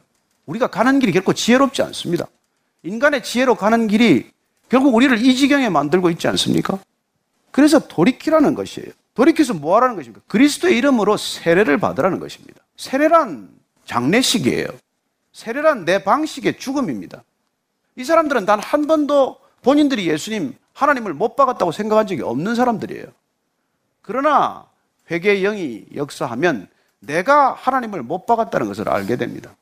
[0.45, 2.27] 우리가 가는 길이 결코 지혜롭지 않습니다.
[2.83, 4.29] 인간의 지혜로 가는 길이
[4.69, 6.79] 결국 우리를 이 지경에 만들고 있지 않습니까?
[7.51, 8.89] 그래서 돌이키라는 것이에요.
[9.13, 10.21] 돌이켜서 뭐 하라는 것입니까?
[10.27, 12.61] 그리스도의 이름으로 세례를 받으라는 것입니다.
[12.77, 13.49] 세례란
[13.85, 14.67] 장례식이에요.
[15.31, 17.23] 세례란 내 방식의 죽음입니다.
[17.95, 23.05] 이 사람들은 단 한 번도 본인들이 예수님, 하나님을 못 박았다고 생각한 적이 없는 사람들이에요.
[24.01, 24.65] 그러나
[25.09, 26.67] 회개의 영이 역사하면
[26.99, 29.55] 내가 하나님을 못 박았다는 것을 알게 됩니다.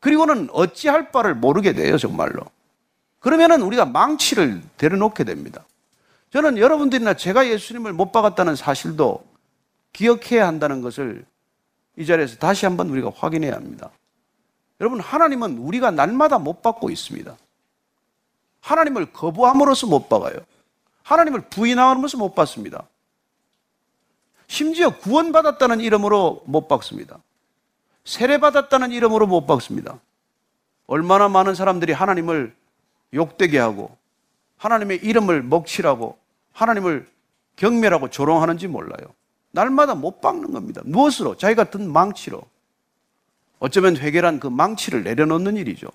[0.00, 2.42] 그리고는 어찌할 바를 모르게 돼요, 정말로.
[3.20, 5.64] 그러면은 우리가 망치를 데려놓게 됩니다.
[6.30, 9.24] 저는 여러분들이나 제가 예수님을 못 박았다는 사실도
[9.92, 11.24] 기억해야 한다는 것을
[11.96, 13.90] 이 자리에서 다시 한번 우리가 확인해야 합니다.
[14.80, 17.36] 여러분, 하나님은 우리가 날마다 못 받고 있습니다.
[18.60, 20.36] 하나님을 거부함으로써 못 박아요.
[21.02, 22.84] 하나님을 부인함으로써 못 받습니다.
[24.54, 27.18] 심지어 구원받았다는 이름으로 못 박습니다.
[28.04, 29.98] 세례받았다는 이름으로 못 박습니다.
[30.86, 32.54] 얼마나 많은 사람들이 하나님을
[33.14, 33.96] 욕되게 하고
[34.58, 36.16] 하나님의 이름을 먹칠하고
[36.52, 37.08] 하나님을
[37.56, 39.08] 경멸하고 조롱하는지 몰라요.
[39.50, 40.82] 날마다 못 박는 겁니다.
[40.84, 41.36] 무엇으로?
[41.36, 42.40] 자기가 든 망치로.
[43.58, 45.88] 어쩌면 회개란 그 망치를 내려놓는 일이죠.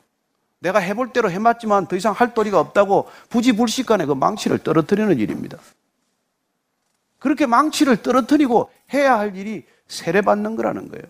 [0.60, 5.60] 내가 해볼 대로 해맞지만 더 이상 할 도리가 없다고 부지불식간에 그 망치를 떨어뜨리는 일입니다.
[7.20, 11.04] 그렇게 망치를 떨어뜨리고 해야 할 일이 세례받는 거라는 거예요.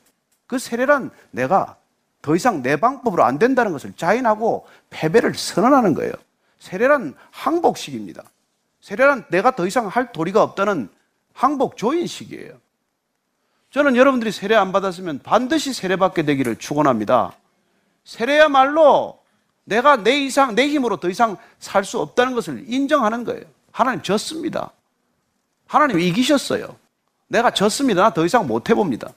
[0.48, 1.78] 그 세례란 내가
[2.22, 6.12] 더 이상 내 방법으로 안 된다는 것을 자인하고 패배를 선언하는 거예요.
[6.60, 8.24] 세례란 항복식입니다.
[8.82, 10.90] 세례란 내가 더 이상 할 도리가 없다는
[11.34, 12.54] 항복 조인식이에요.
[13.70, 17.34] 저는 여러분들이 세례 안 받았으면 반드시 세례받게 되기를 축원합니다.
[18.04, 19.20] 세례야말로
[19.64, 23.44] 내가 내 이상 내 힘으로 더 이상 살 수 없다는 것을 인정하는 거예요.
[23.72, 24.72] 하나님 졌습니다.
[25.70, 26.76] 하나님 이기셨어요.
[27.28, 28.02] 내가 졌습니다.
[28.02, 29.10] 나 더 이상 못 해봅니다.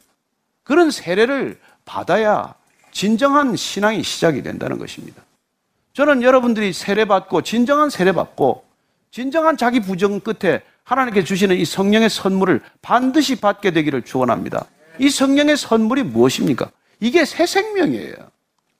[0.62, 2.54] 그런 세례를 받아야
[2.92, 5.22] 진정한 신앙이 시작이 된다는 것입니다.
[5.94, 8.64] 저는 여러분들이 세례받고 진정한 세례받고
[9.10, 14.66] 진정한 자기 부정 끝에 하나님께 주시는 이 성령의 선물을 반드시 받게 되기를 축원합니다.
[14.98, 16.70] 이 성령의 선물이 무엇입니까?
[17.00, 18.14] 이게 새 생명이에요.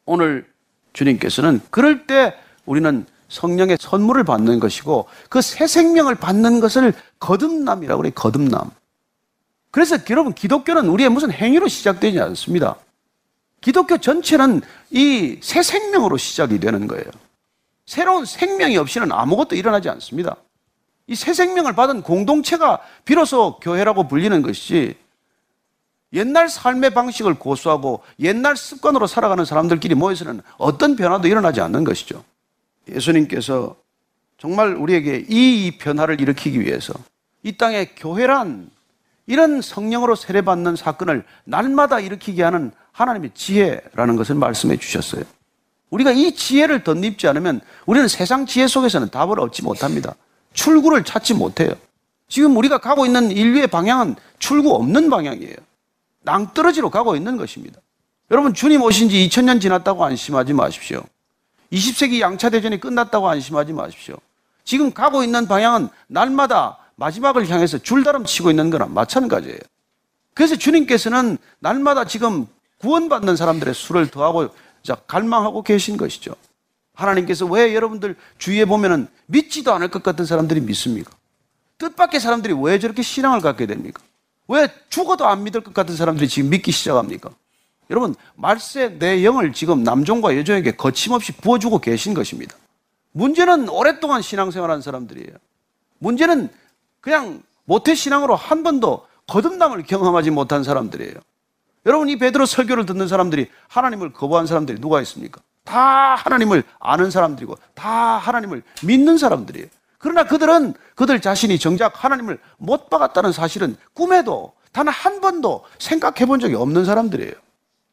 [0.04, 0.46] 오늘
[0.92, 2.34] 주님께서는 그럴 때
[2.66, 6.92] 우리는 성령의 선물을 받는 것이고 그 새 생명을 받는 것을
[7.22, 8.12] 거듭남이라고 그래요.
[8.14, 8.70] 거듭남.
[9.70, 12.76] 그래서 여러분 기독교는 우리의 무슨 행위로 시작되지 않습니다.
[13.60, 14.60] 기독교 전체는
[14.90, 17.04] 이 새 생명으로 시작이 되는 거예요.
[17.86, 20.36] 새로운 생명이 없이는 아무것도 일어나지 않습니다.
[21.06, 24.96] 이 새 생명을 받은 공동체가 비로소 교회라고 불리는 것이
[26.12, 32.24] 옛날 삶의 방식을 고수하고 옛날 습관으로 살아가는 사람들끼리 모여서는 어떤 변화도 일어나지 않는 것이죠.
[32.88, 33.76] 예수님께서
[34.38, 36.92] 정말 우리에게 이 변화를 일으키기 위해서
[37.42, 38.70] 이 땅에 교회란
[39.26, 45.24] 이런 성령으로 세례받는 사건을 날마다 일으키게 하는 하나님의 지혜라는 것을 말씀해 주셨어요.
[45.90, 50.14] 우리가 이 지혜를 덧입지 않으면 우리는 세상 지혜 속에서는 답을 얻지 못합니다.
[50.52, 51.72] 출구를 찾지 못해요.
[52.28, 55.56] 지금 우리가 가고 있는 인류의 방향은 출구 없는 방향이에요.
[56.22, 57.80] 낭떠러지로 가고 있는 것입니다.
[58.30, 61.02] 여러분, 주님 오신 지 2000년 지났다고 안심하지 마십시오.
[61.72, 64.16] 20세기 양차 대전이 끝났다고 안심하지 마십시오.
[64.64, 69.58] 지금 가고 있는 방향은 날마다 마지막을 향해서 줄다름 치고 있는 거랑 마찬가지예요.
[70.34, 72.46] 그래서 주님께서는 날마다 지금
[72.78, 74.48] 구원받는 사람들의 수를 더하고
[75.06, 76.34] 갈망하고 계신 것이죠.
[76.94, 81.10] 하나님께서 왜 여러분들 주위에 보면은 믿지도 않을 것 같은 사람들이 믿습니까?
[81.78, 84.02] 뜻밖의 사람들이 왜 저렇게 신앙을 갖게 됩니까?
[84.48, 87.30] 왜 죽어도 안 믿을 것 같은 사람들이 지금 믿기 시작합니까?
[87.90, 92.56] 여러분, 말세 내 영을 지금 남종과 여종에게 거침없이 부어주고 계신 것입니다.
[93.12, 95.36] 문제는 오랫동안 신앙생활한 사람들이에요.
[95.98, 96.48] 문제는
[97.02, 101.14] 그냥 모태신앙으로 한 번도 거듭남을 경험하지 못한 사람들이에요.
[101.84, 105.42] 여러분 이 베드로 설교를 듣는 사람들이 하나님을 거부한 사람들이 누가 있습니까?
[105.64, 109.66] 다 하나님을 아는 사람들이고 다 하나님을 믿는 사람들이에요.
[109.98, 116.40] 그러나 그들은 그들 자신이 정작 하나님을 못 박았다는 사실은 꿈에도 단 한 번도 생각해 본
[116.40, 117.32] 적이 없는 사람들이에요.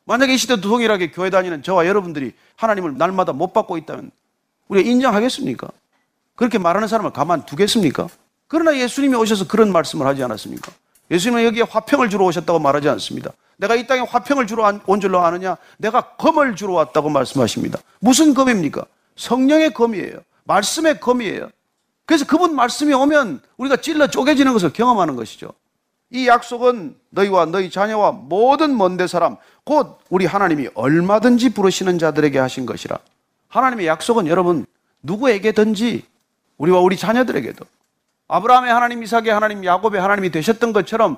[0.06, 4.12] 만약에 이 시대 동일하게 교회 다니는 저와 여러분들이 하나님을 날마다 못 받고 있다면
[4.70, 5.68] 우리가 인정하겠습니까?
[6.36, 8.08] 그렇게 말하는 사람을 가만 두겠습니까?
[8.50, 10.72] 그러나 예수님이 오셔서 그런 말씀을 하지 않았습니까?
[11.12, 13.32] 예수님은 여기에 화평을 주러 오셨다고 말하지 않습니다.
[13.58, 15.56] 내가 이 땅에 화평을 주러 온 줄로 아느냐?
[15.78, 17.80] 내가 검을 주러 왔다고 말씀하십니다.
[18.00, 18.86] 무슨 검입니까?
[19.16, 20.20] 성령의 검이에요.
[20.46, 21.50] 말씀의 검이에요.
[22.06, 25.52] 그래서 그분 말씀이 오면 우리가 찔러 쪼개지는 것을 경험하는 것이죠.
[26.10, 32.66] 이 약속은 너희와 너희 자녀와 모든 먼데 사람, 곧 우리 하나님이 얼마든지 부르시는 자들에게 하신
[32.66, 32.98] 것이라.
[33.50, 34.66] 하나님의 약속은 여러분
[35.04, 36.04] 누구에게든지
[36.58, 37.64] 우리와 우리 자녀들에게도
[38.30, 41.18] 아브라함의 하나님, 이삭의 하나님, 야곱의 하나님이 되셨던 것처럼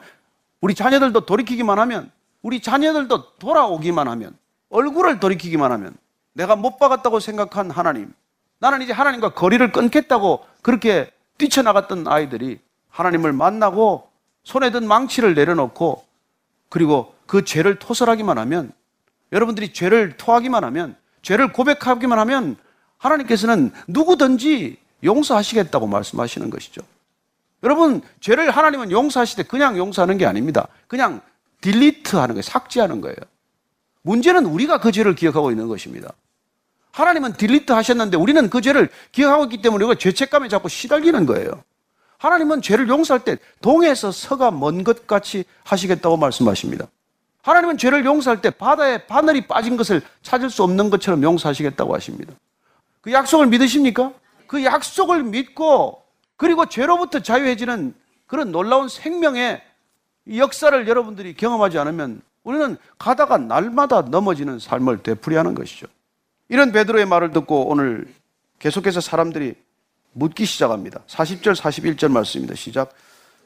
[0.61, 2.09] 우리 자녀들도 돌이키기만 하면
[2.41, 4.35] 우리 자녀들도 돌아오기만 하면
[4.69, 5.93] 얼굴을 돌이키기만 하면
[6.33, 8.13] 내가 못 박았다고 생각한 하나님
[8.59, 12.59] 나는 이제 하나님과 거리를 끊겠다고 그렇게 뛰쳐나갔던 아이들이
[12.89, 14.09] 하나님을 만나고
[14.43, 16.05] 손에 든 망치를 내려놓고
[16.69, 18.71] 그리고 그 죄를 토설하기만 하면
[19.33, 22.55] 여러분들이 죄를 토하기만 하면 죄를 고백하기만 하면
[22.97, 26.81] 하나님께서는 누구든지 용서하시겠다고 말씀하시는 것이죠.
[27.63, 30.67] 여러분, 죄를 하나님은 용서하실 때 그냥 용서하는 게 아닙니다.
[30.87, 31.21] 그냥
[31.61, 32.41] 딜리트 하는 거예요.
[32.41, 33.15] 삭제하는 거예요.
[34.01, 36.11] 문제는 우리가 그 죄를 기억하고 있는 것입니다.
[36.91, 41.63] 하나님은 딜리트 하셨는데 우리는 그 죄를 기억하고 있기 때문에 우리가 죄책감에 자꾸 시달리는 거예요.
[42.17, 46.85] 하나님은 죄를 용서할 때 동에서 서가 먼 것 같이 하시겠다고 말씀하십니다.
[47.43, 52.33] 하나님은 죄를 용서할 때 바다에 바늘이 빠진 것을 찾을 수 없는 것처럼 용서하시겠다고 하십니다.
[53.01, 54.13] 그 약속을 믿으십니까?
[54.45, 56.00] 그 약속을 믿고
[56.41, 57.93] 그리고 죄로부터 자유해지는
[58.25, 59.61] 그런 놀라운 생명의
[60.35, 65.85] 역사를 여러분들이 경험하지 않으면 우리는 가다가 날마다 넘어지는 삶을 되풀이하는 것이죠.
[66.49, 68.11] 이런 베드로의 말을 듣고 오늘
[68.57, 69.53] 계속해서 사람들이
[70.13, 71.01] 묻기 시작합니다.
[71.05, 72.55] 40절, 41절 말씀입니다.
[72.55, 72.91] 시작.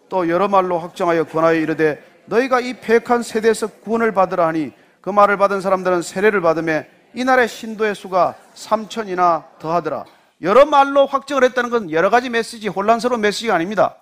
[0.07, 4.71] 또 여러 말로 확정하여 권하여 이르되 너희가 이 폐역한 세대에서 구원을 받으라 하니
[5.01, 10.05] 그 말을 받은 사람들은 세례를 받음에 이 날의 신도의 수가 3천이나 더하더라.
[10.41, 13.97] 여러 말로 확정을 했다는 건 여러 가지 메시지, 혼란스러운 메시지가 아닙니다.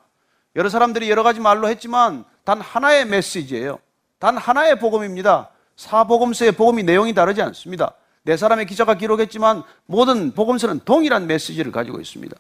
[0.56, 3.80] 여러 사람들이 여러 가지 말로 했지만 단 하나의 메시지예요.
[4.20, 5.50] 단 하나의 복음입니다.
[5.76, 7.96] 사복음서의 복음이 내용이 다르지 않습니다.
[8.24, 12.36] 네 사람의 기자가 기록했지만 모든 복음서는 동일한 메시지를 가지고 있습니다.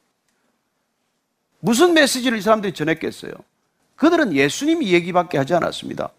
[1.59, 3.31] 무슨 메시지를 이 사람들이 전했겠어요?
[3.95, 6.09] 그들은 예수님 얘기밖에 하지 않았습니다.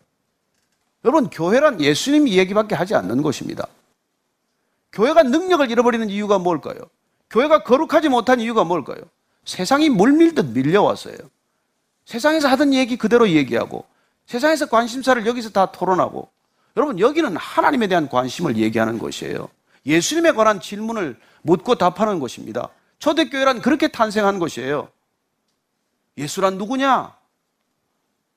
[1.05, 3.66] 여러분, 교회란 예수님 얘기밖에 하지 않는 곳입니다.
[4.93, 6.79] 교회가 능력을 잃어버리는 이유가 뭘까요?
[7.35, 8.99] 교회가 거룩하지 못한 이유가 뭘까요?
[9.45, 11.16] 세상이 물밀듯 밀려왔어요.
[12.05, 13.85] 세상에서 하던 얘기 그대로 얘기하고
[14.26, 16.28] 세상에서 관심사를 여기서 다 토론하고
[16.76, 19.49] 여러분 여기는 하나님에 대한 관심을 얘기하는 곳이에요.
[19.85, 22.68] 예수님에 관한 질문을 묻고 답하는 곳입니다.
[23.01, 24.89] 초대교회란 그렇게 탄생한 곳이에요.
[26.16, 27.16] 예수란 누구냐?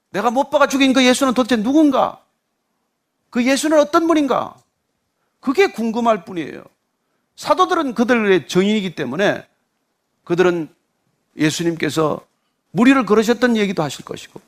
[0.09, 2.19] 내가 못 박아 죽인 그 예수는 도대체 누군가?
[3.29, 4.55] 그 예수는 어떤 분인가?
[5.39, 6.63] 그게 궁금할 뿐이에요.
[7.37, 9.47] 사도들은 그들의 정인이기 때문에
[10.25, 10.67] 그들은
[11.37, 12.19] 예수님께서
[12.71, 14.41] 무리를 걸으셨던 얘기도 하실 것이고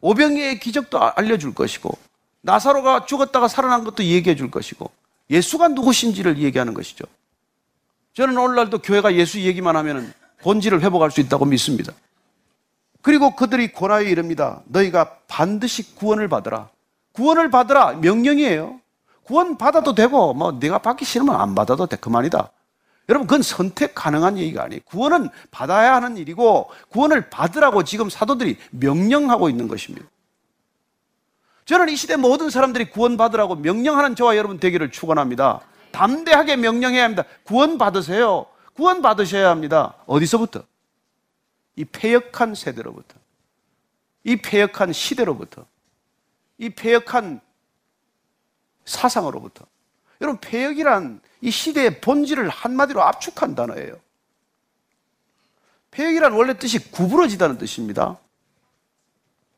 [0.00, 1.96] 오병이의 기적도 알려줄 것이고
[2.42, 4.90] 나사로가 죽었다가 살아난 것도 얘기해 줄 것이고
[5.30, 7.04] 예수가 누구신지를 얘기하는 것이죠.
[8.14, 10.12] 저는 오늘날도 교회가 예수 얘기만 하면
[10.42, 11.94] 본질을 회복할 수 있다고 믿습니다.
[13.00, 14.60] 그리고 그들이 고나에 이릅니다.
[14.66, 16.68] 너희가 반드시 구원을 받으라.
[17.12, 18.81] 구원을 받으라 명령이에요.
[19.24, 22.50] 구원 받아도 되고 뭐 네가 받기 싫으면 안 받아도 돼 그만이다.
[23.08, 24.80] 여러분 그건 선택 가능한 얘기가 아니에요.
[24.84, 30.06] 구원은 받아야 하는 일이고 구원을 받으라고 지금 사도들이 명령하고 있는 것입니다.
[31.64, 35.60] 저는 이 시대 모든 사람들이 구원 받으라고 명령하는 저와 여러분 되기를 축원합니다.
[35.92, 37.24] 담대하게 명령해야 합니다.
[37.44, 38.46] 구원 받으세요.
[38.74, 39.94] 구원 받으셔야 합니다.
[40.06, 40.64] 어디서부터?
[41.76, 43.16] 이 폐역한 세대로부터.
[44.24, 45.66] 이 폐역한 시대로부터.
[46.58, 47.40] 이 폐역한
[48.84, 49.64] 사상으로부터.
[50.20, 53.98] 여러분, 폐역이란 이 시대의 본질을 한마디로 압축한 단어예요.
[55.90, 58.18] 폐역이란 원래 뜻이 구부러지다는 뜻입니다.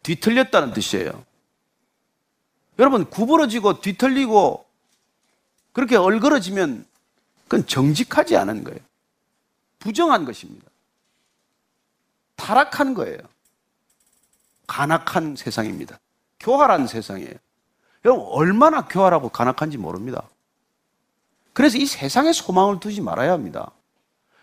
[0.02, 1.24] 뒤틀렸다는 뜻이에요.
[2.78, 4.66] 여러분, 구부러지고 뒤틀리고
[5.72, 6.86] 그렇게 얼그러지면
[7.44, 8.80] 그건 정직하지 않은 거예요.
[9.78, 10.66] 부정한 것입니다.
[12.36, 13.18] 타락한 거예요.
[14.66, 15.98] 간악한 세상입니다.
[16.40, 17.34] 교활한 세상이에요.
[18.04, 20.28] 여러분, 얼마나 교활하고 간악한지 모릅니다.
[21.52, 23.70] 그래서 이 세상에 소망을 두지 말아야 합니다.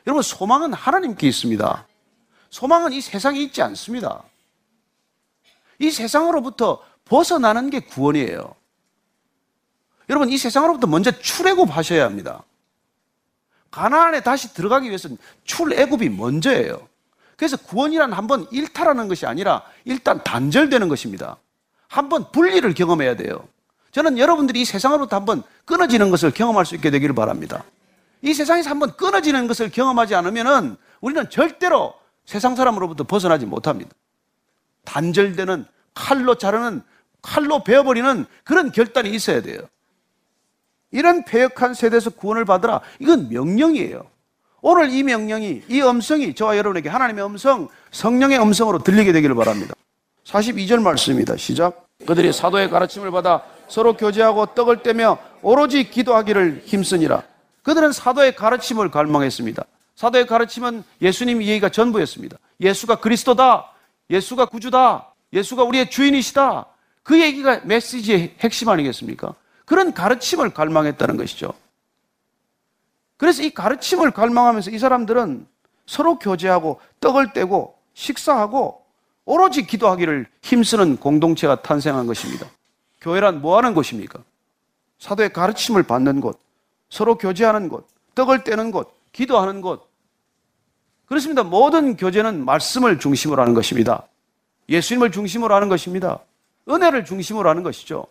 [0.08, 1.88] 여러분, 소망은 하나님께 있습니다.
[2.50, 4.24] 소망은 이 세상에 있지 않습니다.
[5.80, 8.56] 이 세상으로부터 벗어나는 게 구원이에요.
[10.10, 12.44] 여러분, 이 세상으로부터 먼저 출애굽하셔야 합니다.
[13.70, 16.88] 가나안에 다시 들어가기 위해서는 출애굽이 먼저예요.
[17.38, 21.38] 그래서 구원이란 한 번 일탈하는 것이 아니라 일단 단절되는 것입니다.
[21.92, 23.46] 한번 분리를 경험해야 돼요.
[23.92, 27.66] 저는 여러분들이 이 세상으로부터 한번 끊어지는 것을 경험할 수 있게 되기를 바랍니다.
[28.22, 31.94] 이 세상에서 한번 끊어지는 것을 경험하지 않으면 우리는 절대로
[32.26, 33.92] 세상 사람으로부터 벗어나지 못합니다.
[34.86, 36.82] 단절되는 칼로 자르는
[37.22, 39.60] 칼로 베어버리는 그런 결단이 있어야 돼요.
[40.92, 42.80] 이런 폐역한 세대에서 구원을 받으라.
[43.00, 44.06] 이건 명령이에요.
[44.62, 49.74] 오늘 이 명령이, 이 음성이 저와 여러분에게 하나님의 음성, 성령의 음성으로 들리게 되기를 바랍니다.
[50.26, 51.36] 42절 말씀입니다.
[51.38, 51.88] 시작.
[52.06, 57.24] 그들이 사도의 가르침을 받아 서로 교제하고 떡을 떼며 오로지 기도하기를 힘쓰니라.
[57.64, 59.64] 그들은 사도의 가르침을 갈망했습니다.
[59.96, 62.38] 사도의 가르침은 예수님 이야기가 전부였습니다.
[62.60, 63.72] 예수가 그리스도다.
[64.10, 65.14] 예수가 구주다.
[65.34, 66.66] 예수가 우리의 주인이시다.
[67.04, 69.34] 그 얘기가 메시지의 핵심 아니겠습니까?
[69.66, 71.54] 그런 가르침을 갈망했다는 것이죠.
[73.18, 75.48] 그래서 이 가르침을 갈망하면서 이 사람들은
[75.86, 78.81] 서로 교제하고 떡을 떼고 식사하고
[79.26, 82.48] 오로지 기도하기를 힘쓰는 공동체가 탄생한 것입니다.
[83.02, 84.20] 교회란 뭐 하는 곳입니까?
[85.00, 86.40] 사도의 가르침을 받는 곳,
[86.90, 89.90] 서로 교제하는 곳, 떡을 떼는 곳, 기도하는 곳.
[91.06, 91.44] 그렇습니다.
[91.44, 94.08] 모든 교제는 말씀을 중심으로 하는 것입니다.
[94.70, 96.20] 예수님을 중심으로 하는 것입니다.
[96.70, 98.06] 은혜를 중심으로 하는 것이죠.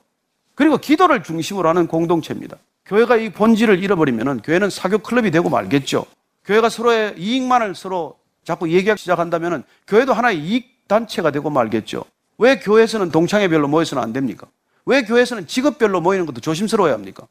[0.54, 2.56] 그리고 기도를 중심으로 하는 공동체입니다.
[2.84, 6.04] 교회가 이 본질을 잃어버리면 교회는 사교 클럽이 되고 말겠죠.
[6.44, 12.04] 교회가 서로의 이익만을 서로 자꾸 얘기하기 시작한다면 교회도 하나의 이익 단체가 되고 말겠죠.
[12.38, 14.48] 왜 교회에서는 동창회별로 모여서는 안 됩니까?
[14.86, 17.28] 왜 교회에서는 직업별로 모이는 것도 조심스러워야 합니까?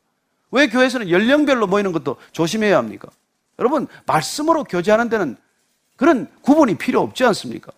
[0.51, 3.09] 왜 교회에서는 연령별로 모이는 것도 조심해야 합니까?
[3.59, 5.35] 여러분, 말씀으로 교제하는 데는
[5.97, 7.73] 그런 구분이 필요 없지 않습니까?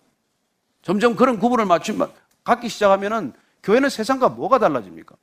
[0.82, 1.98] 점점 그런 구분을 맞추,
[2.44, 3.32] 갖기 시작하면은
[3.64, 5.16] 교회는 세상과 뭐가 달라집니까?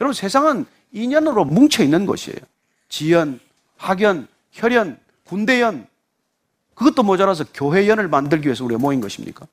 [0.00, 2.38] 여러분, 세상은 인연으로 뭉쳐 있는 것이에요.
[2.88, 3.38] 지연,
[3.76, 5.86] 학연, 혈연, 군대연.
[6.74, 9.46] 그것도 모자라서 교회연을 만들기 위해서 우리가 모인 것입니까?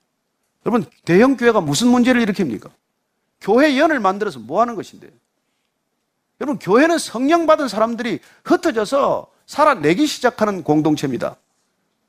[0.66, 2.70] 여러분, 대형 교회가 무슨 문제를 일으킵니까?
[3.41, 5.09] 교회 연을 만들어서 뭐 하는 것인데?
[6.39, 11.36] 여러분, 교회는 성령 받은 사람들이 흩어져서 살아내기 시작하는 공동체입니다.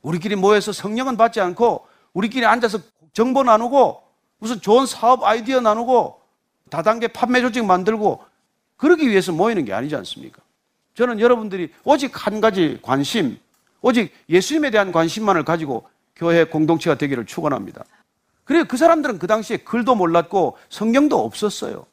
[0.02, 2.78] 우리끼리 모여서 성령은 받지 않고 우리끼리 앉아서
[3.12, 4.02] 정보 나누고
[4.38, 6.20] 무슨 좋은 사업 아이디어 나누고
[6.70, 8.22] 다단계 판매 조직 만들고
[8.76, 10.42] 그러기 위해서 모이는 게 아니지 않습니까?
[10.94, 13.38] 저는 여러분들이 오직 한 가지 관심,
[13.80, 17.84] 오직 예수님에 대한 관심만을 가지고 교회 공동체가 되기를 축원합니다.
[18.44, 18.64] 그래요.
[18.66, 21.86] 그 사람들은 그 당시에 글도 몰랐고 성경도 없었어요.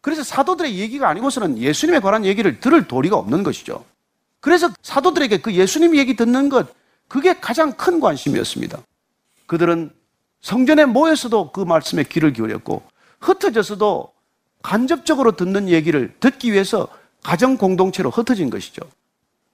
[0.00, 3.84] 그래서 사도들의 얘기가 아니고서는 예수님에 관한 얘기를 들을 도리가 없는 것이죠.
[4.40, 6.68] 그래서 사도들에게 그 예수님 얘기 듣는 것,
[7.08, 8.78] 그게 가장 큰 관심이었습니다.
[9.46, 9.90] 그들은
[10.40, 12.82] 성전에 모여서도 그 말씀에 귀를 기울였고,
[13.20, 14.12] 흩어져서도
[14.62, 16.88] 간접적으로 듣는 얘기를 듣기 위해서
[17.22, 18.82] 가정 공동체로 흩어진 것이죠.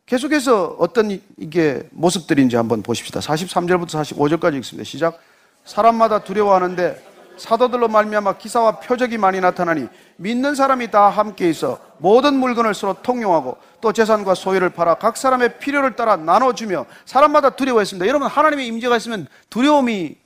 [0.04, 3.20] 계속해서 어떤 이게 모습들인지 한번 보십시다.
[3.20, 4.84] 43절부터 45절까지 읽습니다.
[4.84, 5.18] 시작.
[5.64, 12.74] 사람마다 두려워하는데 사도들로 말미암아 기사와 표적이 많이 나타나니 믿는 사람이 다 함께 있어 모든 물건을
[12.74, 18.06] 서로 통용하고 또 재산과 소유를 팔아 각 사람의 필요를 따라 나눠주며 사람마다 두려워했습니다.
[18.06, 20.16] 여러분 하나님의 임재가 있으면 두려움이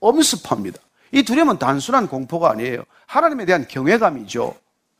[0.00, 0.80] 엄습합니다.
[1.12, 2.84] 이 두려움은 단순한 공포가 아니에요.
[3.06, 4.54] 하나님에 대한 경외감이죠.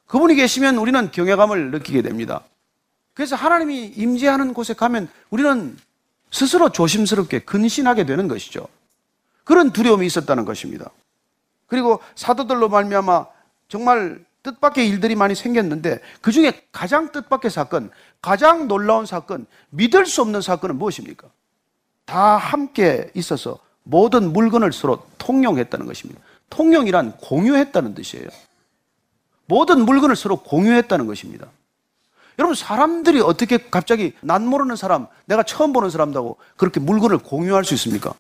[0.07, 2.43] 그분이 계시면 우리는 경외감을 느끼게 됩니다.
[3.14, 5.76] 그래서 하나님이 임재하는 곳에 가면 우리는
[6.31, 8.68] 스스로 조심스럽게 근신하게 되는 것이죠.
[9.49, 10.91] 그런 두려움이 있었다는 것입니다.
[11.69, 13.27] 그리고 사도들로 말미암아
[13.69, 17.91] 정말 뜻밖의 일들이 많이 생겼는데 그 중에 가장 뜻밖의 사건,
[18.21, 21.29] 가장 놀라운 사건, 믿을 수 없는 사건은 무엇입니까?
[22.05, 26.21] 다 함께 있어서 모든 물건을 서로 통용했다는 것입니다.
[26.51, 28.29] 통용이란 공유했다는 뜻이에요.
[29.47, 31.47] 모든 물건을 서로 공유했다는 것입니다.
[32.39, 37.73] 여러분, 사람들이 어떻게 갑자기 난 모르는 사람, 내가 처음 보는 사람하고 그렇게 물건을 공유할 수
[37.75, 38.13] 있습니까?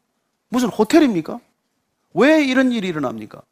[0.48, 1.40] 무슨 호텔입니까?
[2.14, 3.42] 왜 이런 일이 일어납니까?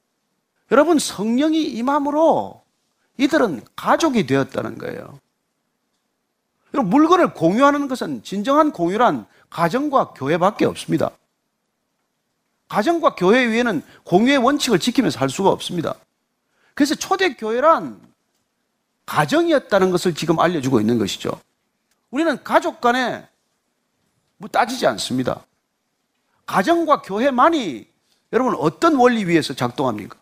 [0.72, 2.62] 여러분, 성령이 임함으로
[3.18, 5.18] 이들은 가족이 되었다는 거예요.
[6.74, 11.10] 여러분, 물건을 공유하는 것은 진정한 공유란 가정과 교회밖에 없습니다.
[12.68, 15.94] 가정과 교회 위에는 공유의 원칙을 지키면서 할 수가 없습니다.
[16.74, 18.00] 그래서 초대교회란
[19.06, 21.40] 가정이었다는 것을 지금 알려주고 있는 것이죠.
[22.10, 23.26] 우리는 가족 간에
[24.36, 25.44] 뭐 따지지 않습니다.
[26.46, 27.86] 가정과 교회만이
[28.32, 30.16] 여러분 어떤 원리 위에서 작동합니까?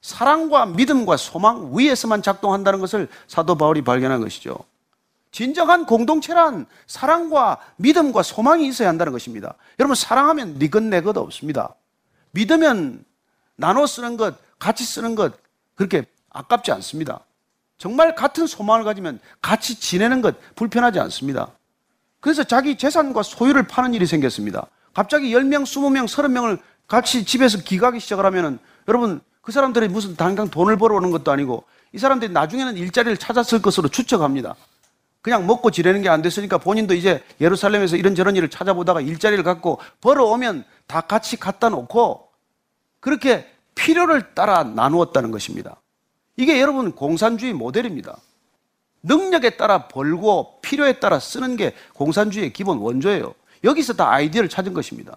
[0.00, 4.56] 사랑과 믿음과 소망 위에서만 작동한다는 것을 사도 바울이 발견한 것이죠.
[5.30, 9.54] 진정한 공동체란 사랑과 믿음과 소망이 있어야 한다는 것입니다.
[9.80, 11.74] 여러분 사랑하면 니것 내것 없습니다.
[12.30, 13.04] 믿으면
[13.56, 15.32] 나눠 쓰는 것, 같이 쓰는 것
[15.74, 17.20] 그렇게 아깝지 않습니다.
[17.78, 21.50] 정말 같은 소망을 가지면 같이 지내는 것 불편하지 않습니다.
[22.20, 24.66] 그래서 자기 재산과 소유를 파는 일이 생겼습니다.
[24.94, 30.76] 갑자기 10명, 20명, 30명을 같이 집에서 기가기 시작을 하면은 여러분 그 사람들이 무슨 당장 돈을
[30.76, 34.54] 벌어오는 것도 아니고 이 사람들이 나중에는 일자리를 찾았을 것으로 추측합니다.
[35.20, 40.64] 그냥 먹고 지내는 게 안 됐으니까 본인도 이제 예루살렘에서 이런저런 일을 찾아보다가 일자리를 갖고 벌어오면
[40.86, 42.28] 다 같이 갖다 놓고
[43.00, 45.76] 그렇게 필요를 따라 나누었다는 것입니다.
[46.36, 48.18] 이게 여러분 공산주의 모델입니다.
[49.02, 53.34] 능력에 따라 벌고 필요에 따라 쓰는 게 공산주의의 기본 원조예요.
[53.64, 55.16] 여기서 다 아이디어를 찾은 것입니다.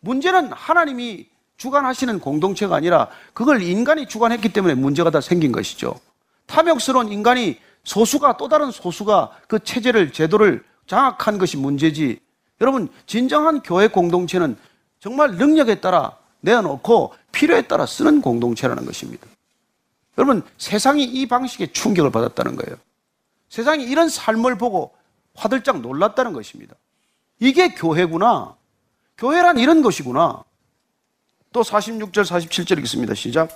[0.00, 1.26] 문제는 하나님이
[1.56, 5.98] 주관하시는 공동체가 아니라 그걸 인간이 주관했기 때문에 문제가 다 생긴 것이죠.
[6.46, 12.20] 탐욕스러운 인간이 소수가 또 다른 소수가 그 체제를 제도를 장악한 것이 문제지.
[12.60, 14.56] 여러분 진정한 교회 공동체는
[15.00, 19.26] 정말 능력에 따라 내어놓고 필요에 따라 쓰는 공동체라는 것입니다.
[20.16, 22.76] 여러분 세상이 이 방식에 충격을 받았다는 거예요.
[23.48, 24.94] 세상이 이런 삶을 보고
[25.34, 26.74] 화들짝 놀랐다는 것입니다.
[27.38, 28.56] 이게 교회구나.
[29.16, 30.42] 교회란 이런 것이구나.
[31.52, 33.14] 또 46절, 47절 읽습니다.
[33.14, 33.48] 시작.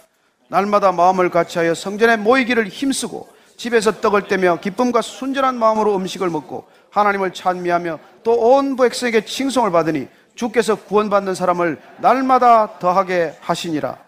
[0.49, 7.33] 날마다 마음을 같이하여 성전에 모이기를 힘쓰고 집에서 떡을 떼며 기쁨과 순전한 마음으로 음식을 먹고 하나님을
[7.33, 13.99] 찬미하며 또 온 백성에게 칭송을 받으니 주께서 구원받는 사람을 날마다 더하게 하시니라.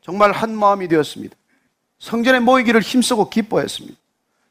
[0.00, 1.34] 정말 한 마음이 되었습니다.
[1.98, 3.96] 성전에 모이기를 힘쓰고 기뻐했습니다.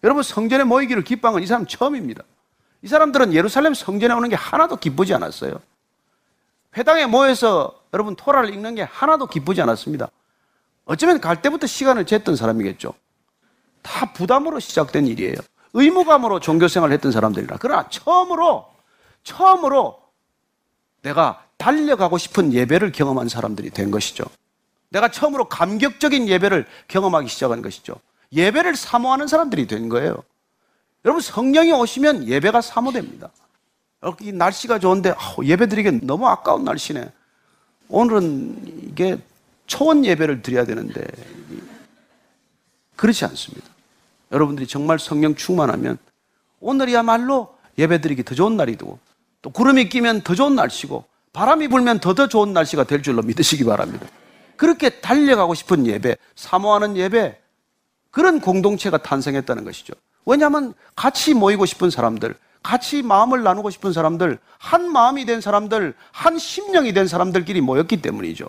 [0.03, 2.23] 여러분 성전에 모이기를 기뻐한 건 이 사람 처음입니다.
[2.83, 5.53] 이 사람들은 예루살렘 성전에 오는 게 하나도 기쁘지 않았어요.
[6.77, 10.09] 회당에 모여서 여러분 토라를 읽는 게 하나도 기쁘지 않았습니다.
[10.85, 12.93] 어쩌면 갈 때부터 시간을 쟀던 사람이겠죠.
[13.81, 15.35] 다 부담으로 시작된 일이에요.
[15.73, 17.57] 의무감으로 종교 생활을 했던 사람들이라.
[17.59, 18.67] 그러나 처음으로,
[19.23, 19.99] 처음으로
[21.03, 24.25] 내가 달려가고 싶은 예배를 경험한 사람들이 된 것이죠.
[24.89, 27.95] 내가 처음으로 감격적인 예배를 경험하기 시작한 것이죠.
[28.33, 30.23] 예배를 사모하는 사람들이 된 거예요.
[31.05, 33.29] 여러분 성령이 오시면 예배가 사모됩니다.
[34.21, 37.11] 이 날씨가 좋은데 예배 드리기 너무 아까운 날씨네.
[37.89, 39.17] 오늘은 이게
[39.67, 41.05] 초원 예배를 드려야 되는데
[42.95, 43.67] 그렇지 않습니다.
[44.31, 45.97] 여러분들이 정말 성령 충만하면
[46.59, 48.99] 오늘이야말로 예배 드리기 더 좋은 날이고
[49.41, 53.63] 또 구름이 끼면 더 좋은 날씨고 바람이 불면 더 더 좋은 날씨가 될 줄로 믿으시기
[53.65, 54.07] 바랍니다.
[54.55, 57.39] 그렇게 달려가고 싶은 예배, 사모하는 예배,
[58.11, 59.93] 그런 공동체가 탄생했다는 것이죠.
[60.25, 66.37] 왜냐하면 같이 모이고 싶은 사람들, 같이 마음을 나누고 싶은 사람들, 한 마음이 된 사람들, 한
[66.37, 68.47] 심령이 된 사람들끼리 모였기 때문이죠.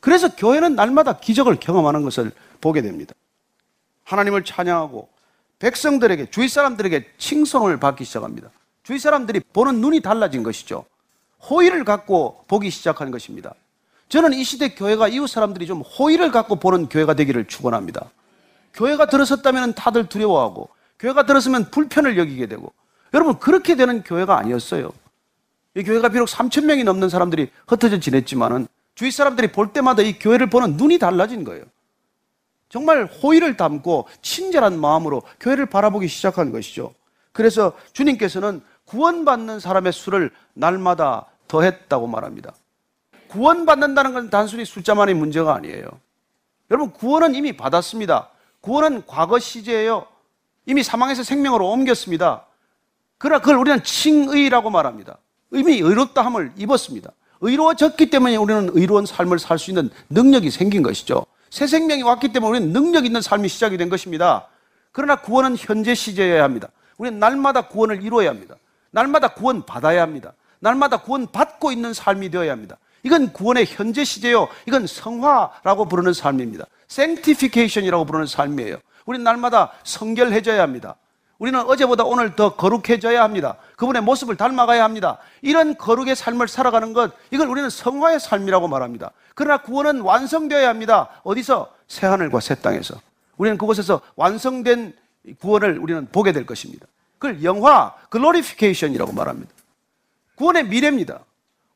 [0.00, 3.14] 그래서 교회는 날마다 기적을 경험하는 것을 보게 됩니다.
[4.04, 5.08] 하나님을 찬양하고
[5.60, 8.50] 백성들에게, 주위 사람들에게 칭송을 받기 시작합니다.
[8.82, 10.84] 주위 사람들이 보는 눈이 달라진 것이죠.
[11.48, 13.54] 호의를 갖고 보기 시작한 것입니다.
[14.08, 18.10] 저는 이 시대 교회가 이웃 사람들이 좀 호의를 갖고 보는 교회가 되기를 축원합니다.
[18.74, 20.68] 교회가 들어섰다면 다들 두려워하고
[20.98, 22.72] 교회가 들었으면 불편을 여기게 되고
[23.14, 24.92] 여러분 그렇게 되는 교회가 아니었어요.
[25.74, 30.50] 이 교회가 비록 3천 명이 넘는 사람들이 흩어져 지냈지만은 주위 사람들이 볼 때마다 이 교회를
[30.50, 31.64] 보는 눈이 달라진 거예요.
[32.68, 36.94] 정말 호의를 담고 친절한 마음으로 교회를 바라보기 시작한 것이죠.
[37.32, 42.54] 그래서 주님께서는 구원받는 사람의 수를 날마다 더했다고 말합니다.
[43.28, 45.86] 구원받는다는 건 단순히 숫자만의 문제가 아니에요.
[46.70, 48.28] 여러분, 구원은 이미 받았습니다.
[48.62, 50.06] 구원은 과거 시제예요.
[50.66, 52.46] 이미 사망에서 생명으로 옮겼습니다.
[53.18, 55.18] 그러나 그걸 우리는 칭의라고 말합니다.
[55.52, 57.12] 이미 의롭다 함을 입었습니다.
[57.40, 61.26] 의로워졌기 때문에 우리는 의로운 삶을 살 수 있는 능력이 생긴 것이죠.
[61.50, 64.46] 새 생명이 왔기 때문에 우리는 능력 있는 삶이 시작이 된 것입니다.
[64.92, 66.68] 그러나 구원은 현재 시제여야 합니다.
[66.98, 68.54] 우리는 날마다 구원을 이루어야 합니다.
[68.92, 70.34] 날마다 구원 받아야 합니다.
[70.60, 72.78] 날마다 구원 받고 있는 삶이 되어야 합니다.
[73.02, 74.48] 이건 구원의 현재 시제요.
[74.66, 76.66] 이건 성화라고 부르는 삶입니다.
[76.90, 78.78] sanctification이라고 부르는 삶이에요.
[79.06, 80.96] 우리는 날마다 성결해져야 합니다.
[81.38, 83.56] 우리는 어제보다 오늘 더 거룩해져야 합니다.
[83.76, 85.18] 그분의 모습을 닮아가야 합니다.
[85.40, 89.10] 이런 거룩의 삶을 살아가는 것, 이걸 우리는 성화의 삶이라고 말합니다.
[89.34, 91.08] 그러나 구원은 완성되어야 합니다.
[91.24, 91.68] 어디서?
[91.88, 92.94] 새하늘과 새 땅에서.
[93.36, 94.94] 우리는 그곳에서 완성된
[95.40, 96.86] 구원을 우리는 보게 될 것입니다.
[97.18, 99.50] 그걸 영화, 글로리피케이션이라고 말합니다.
[100.36, 101.20] 구원의 미래입니다.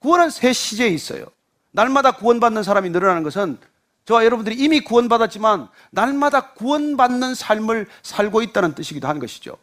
[0.07, 1.27] 구원은 새 시제에 있어요.
[1.73, 3.59] 날마다 구원받는 사람이 늘어나는 것은
[4.05, 9.57] 저와 여러분들이 이미 구원받았지만 날마다 구원받는 삶을 살고 있다는 뜻이기도 한 것이죠.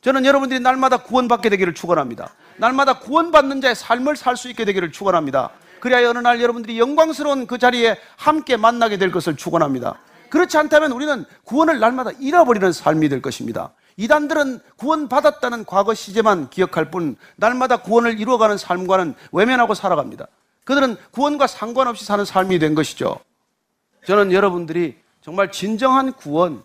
[0.00, 2.32] 저는 여러분들이 날마다 구원받게 되기를 축원합니다.
[2.58, 5.50] 날마다 구원받는 자의 삶을 살 수 있게 되기를 축원합니다.
[5.80, 9.98] 그래야 어느 날 여러분들이 영광스러운 그 자리에 함께 만나게 될 것을 축원합니다.
[10.30, 13.72] 그렇지 않다면 우리는 구원을 날마다 잃어버리는 삶이 될 것입니다.
[13.98, 20.28] 이단들은 구원받았다는 과거 시제만 기억할 뿐 날마다 구원을 이루어가는 삶과는 외면하고 살아갑니다.
[20.64, 23.18] 그들은 구원과 상관없이 사는 삶이 된 것이죠.
[24.06, 26.62] 저는 여러분들이 정말 진정한 구원,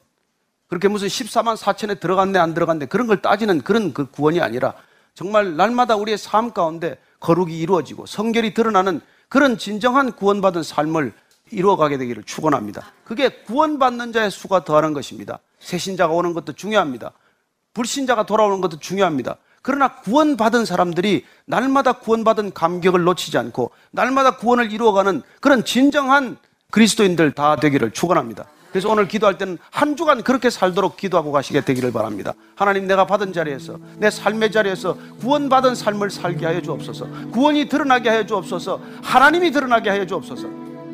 [0.68, 4.74] 그렇게 무슨 14만 4천에 들어갔네, 안 들어갔네, 그런 걸 따지는 그런 그 구원이 아니라
[5.16, 11.14] 정말 날마다 우리의 삶 가운데 거룩이 이루어지고 성결이 드러나는 그런 진정한 구원받은 삶을
[11.50, 12.86] 이루어가게 되기를 축원합니다.
[13.04, 15.40] 그게 구원받는 자의 수가 더하는 것입니다.
[15.60, 17.12] 새신자가 오는 것도 중요합니다.
[17.74, 19.38] 불신자가 돌아오는 것도 중요합니다.
[19.62, 26.38] 그러나 구원받은 사람들이 날마다 구원받은 감격을 놓치지 않고 날마다 구원을 이루어가는 그런 진정한
[26.70, 28.46] 그리스도인들 다 되기를 축원합니다.
[28.72, 32.34] 그래서 오늘 기도할 때는 한 주간 그렇게 살도록 기도하고 가시게 되기를 바랍니다.
[32.56, 37.08] 하나님 내가 받은 자리에서 내 삶의 자리에서 구원받은 삶을 살게 하여 주옵소서.
[37.32, 38.82] 구원이 드러나게 하여 주옵소서.
[39.04, 40.48] 하나님이 드러나게 하여 주옵소서.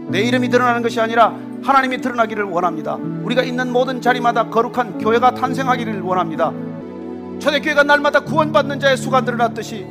[0.09, 2.95] 내 이름이 드러나는 것이 아니라 하나님이 드러나기를 원합니다.
[2.95, 6.51] 우리가 있는 모든 자리마다 거룩한 교회가 탄생하기를 원합니다.
[7.39, 9.85] 초대교회가 날마다 구원받는 자의 수가 늘어났듯이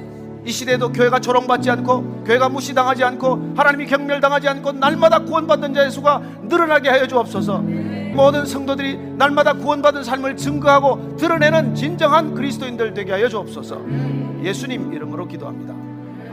[0.45, 6.23] 이 시대에도 교회가 조롱받지 않고 교회가 무시당하지 않고 하나님이 경멸당하지 않고 날마다 구원받는 자의 수가
[6.43, 7.59] 늘어나게 하여 주옵소서.
[8.15, 13.83] 모든 성도들이 날마다 구원받은 삶을 증거하고 드러내는 진정한 그리스도인들 되게 하여 주옵소서.
[14.43, 15.75] 예수님 이름으로 기도합니다.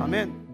[0.01, 0.44] 아멘.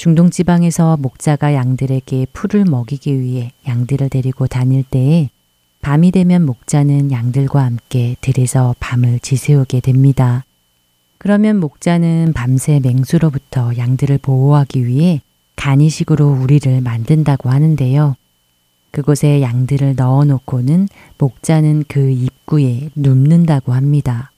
[0.00, 5.28] 중동 지방에서 목자가 양들에게 풀을 먹이기 위해 양들을 데리고 다닐 때에
[5.82, 10.46] 밤이 되면 목자는 양들과 함께 들에서 밤을 지새우게 됩니다.
[11.18, 15.20] 그러면 목자는 밤새 맹수로부터 양들을 보호하기 위해
[15.56, 18.16] 간이식으로 우리를 만든다고 하는데요.
[18.92, 20.88] 그곳에 양들을 넣어 놓고는
[21.18, 24.32] 목자는 그 입구에 눕는다고 합니다.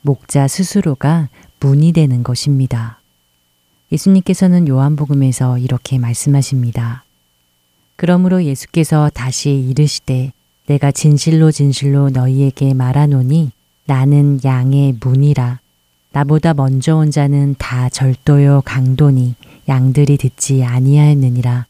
[0.00, 1.28] 목자 스스로가
[1.60, 3.03] 문이 되는 것입니다.
[3.92, 7.04] 예수님께서는 요한복음에서 이렇게 말씀하십니다.
[7.96, 10.32] 그러므로 예수께서 다시 이르시되
[10.66, 13.52] 내가 진실로 진실로 너희에게 말하노니
[13.86, 15.60] 나는 양의 문이라.
[16.12, 19.34] 나보다 먼저 온 자는 다 절도요 강도니
[19.68, 21.66] 양들이 듣지 아니하였느니라.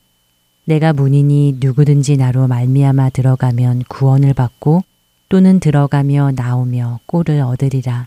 [0.67, 4.83] 내가 문이니 누구든지 나로 말미암아 들어가면 구원을 받고
[5.29, 8.07] 또는 들어가며 나오며 꼴을 얻으리라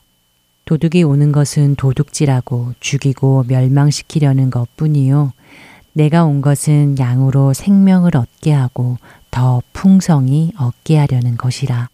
[0.68, 5.32] 도둑이 오는 것은 도둑질하고 죽이고 멸망시키려는 것 뿐이요.
[5.94, 8.98] 내가 온 것은 양으로 생명을 얻게 하고
[9.32, 11.88] 더 풍성히 얻게 하려는 것이라.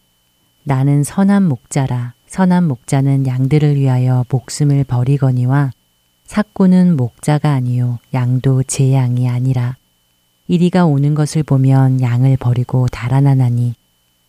[0.63, 2.13] 나는 선한 목자라.
[2.25, 5.69] 선한 목자는 양들을 위하여 목숨을 버리거니와
[6.25, 9.75] 삭구는 목자가 아니요 양도 제 양이 아니라
[10.47, 13.75] 이리가 오는 것을 보면 양을 버리고 달아나나니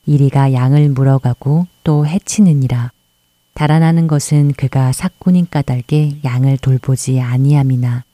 [0.04, 2.92] 이리가 양을 물어가고 또 해치느니라
[3.54, 8.04] 달아나는 것은 그가 삭군인 까닭에 양을 돌보지 아니함이나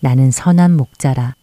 [0.00, 1.34] 나는 선한 목자라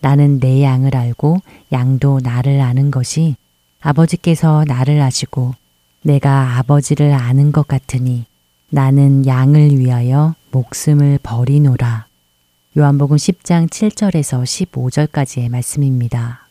[0.00, 3.36] 나는 내 양을 알고 양도 나를 아는 것이
[3.80, 5.54] 아버지께서 나를 아시고
[6.02, 8.24] 내가 아버지를 아는 것 같으니
[8.70, 12.06] 나는 양을 위하여 목숨을 버리노라.
[12.76, 16.48] 요한복음 10장 7절에서 15절까지의 말씀입니다.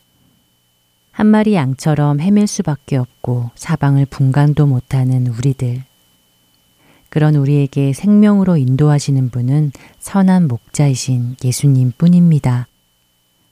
[1.10, 5.82] 한 마리 양처럼 헤맬 수밖에 없고 사방을 분간도 못하는 우리들.
[7.12, 12.68] 그런 우리에게 생명으로 인도하시는 분은 선한 목자이신 예수님 뿐입니다.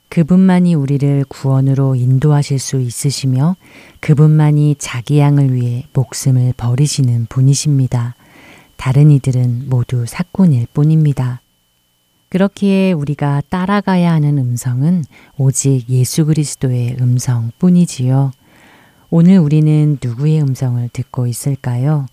[0.09, 3.57] 그분만이 우리를 구원으로 인도하실 수 있으시며
[4.01, 8.15] 그분만이 자기 양을 위해 목숨을 버리시는 분이십니다.
[8.79, 11.43] 다른 이들은 모두 사꾼일 뿐입니다.
[12.31, 15.05] 그렇기에 우리가 따라가야 하는 음성은
[15.37, 18.33] 오직 예수 그리스도의 음성 뿐이지요.
[19.11, 22.07] 오늘 우리는 누구의 음성을 듣고 있을까요?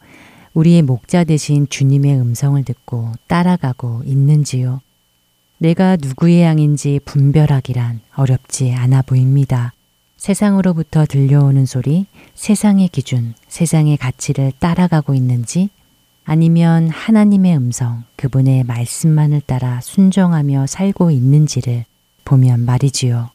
[0.58, 4.82] 우리의 목자 되신 주님의 음성을 듣고 따라가고 있는지요?
[5.60, 9.74] 내가 누구의 양인지 분별하기란 어렵지 않아 보입니다.
[10.18, 15.70] 세상으로부터 들려오는 소리, 세상의 기준, 세상의 가치를 따라가고 있는지
[16.26, 21.86] 아니면 하나님의 음성, 그분의 말씀만을 따라 순종하며 살고 있는지를
[22.26, 23.30] 보면 말이지요.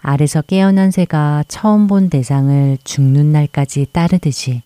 [0.00, 4.62] 알에서 깨어난 새가 처음 본 대상을 죽는 날까지 따르듯이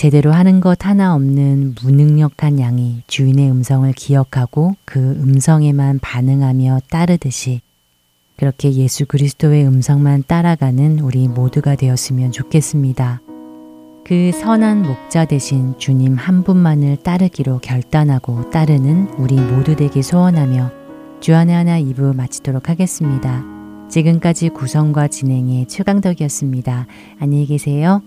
[0.00, 7.60] 제대로 하는 것 하나 없는 무능력한 양이 주인의 음성을 기억하고 그 음성에만 반응하며 따르듯이
[8.38, 13.20] 그렇게 예수 그리스도의 음성만 따라가는 우리 모두가 되었으면 좋겠습니다.
[14.06, 20.70] 그 선한 목자 대신 주님 한 분만을 따르기로 결단하고 따르는 우리 모두 되기 소원하며
[21.20, 23.44] 주안의 하나 2부 마치도록 하겠습니다.
[23.90, 26.86] 지금까지 구성과 진행의 최강덕이었습니다.
[27.18, 28.00] 안녕히 계세요.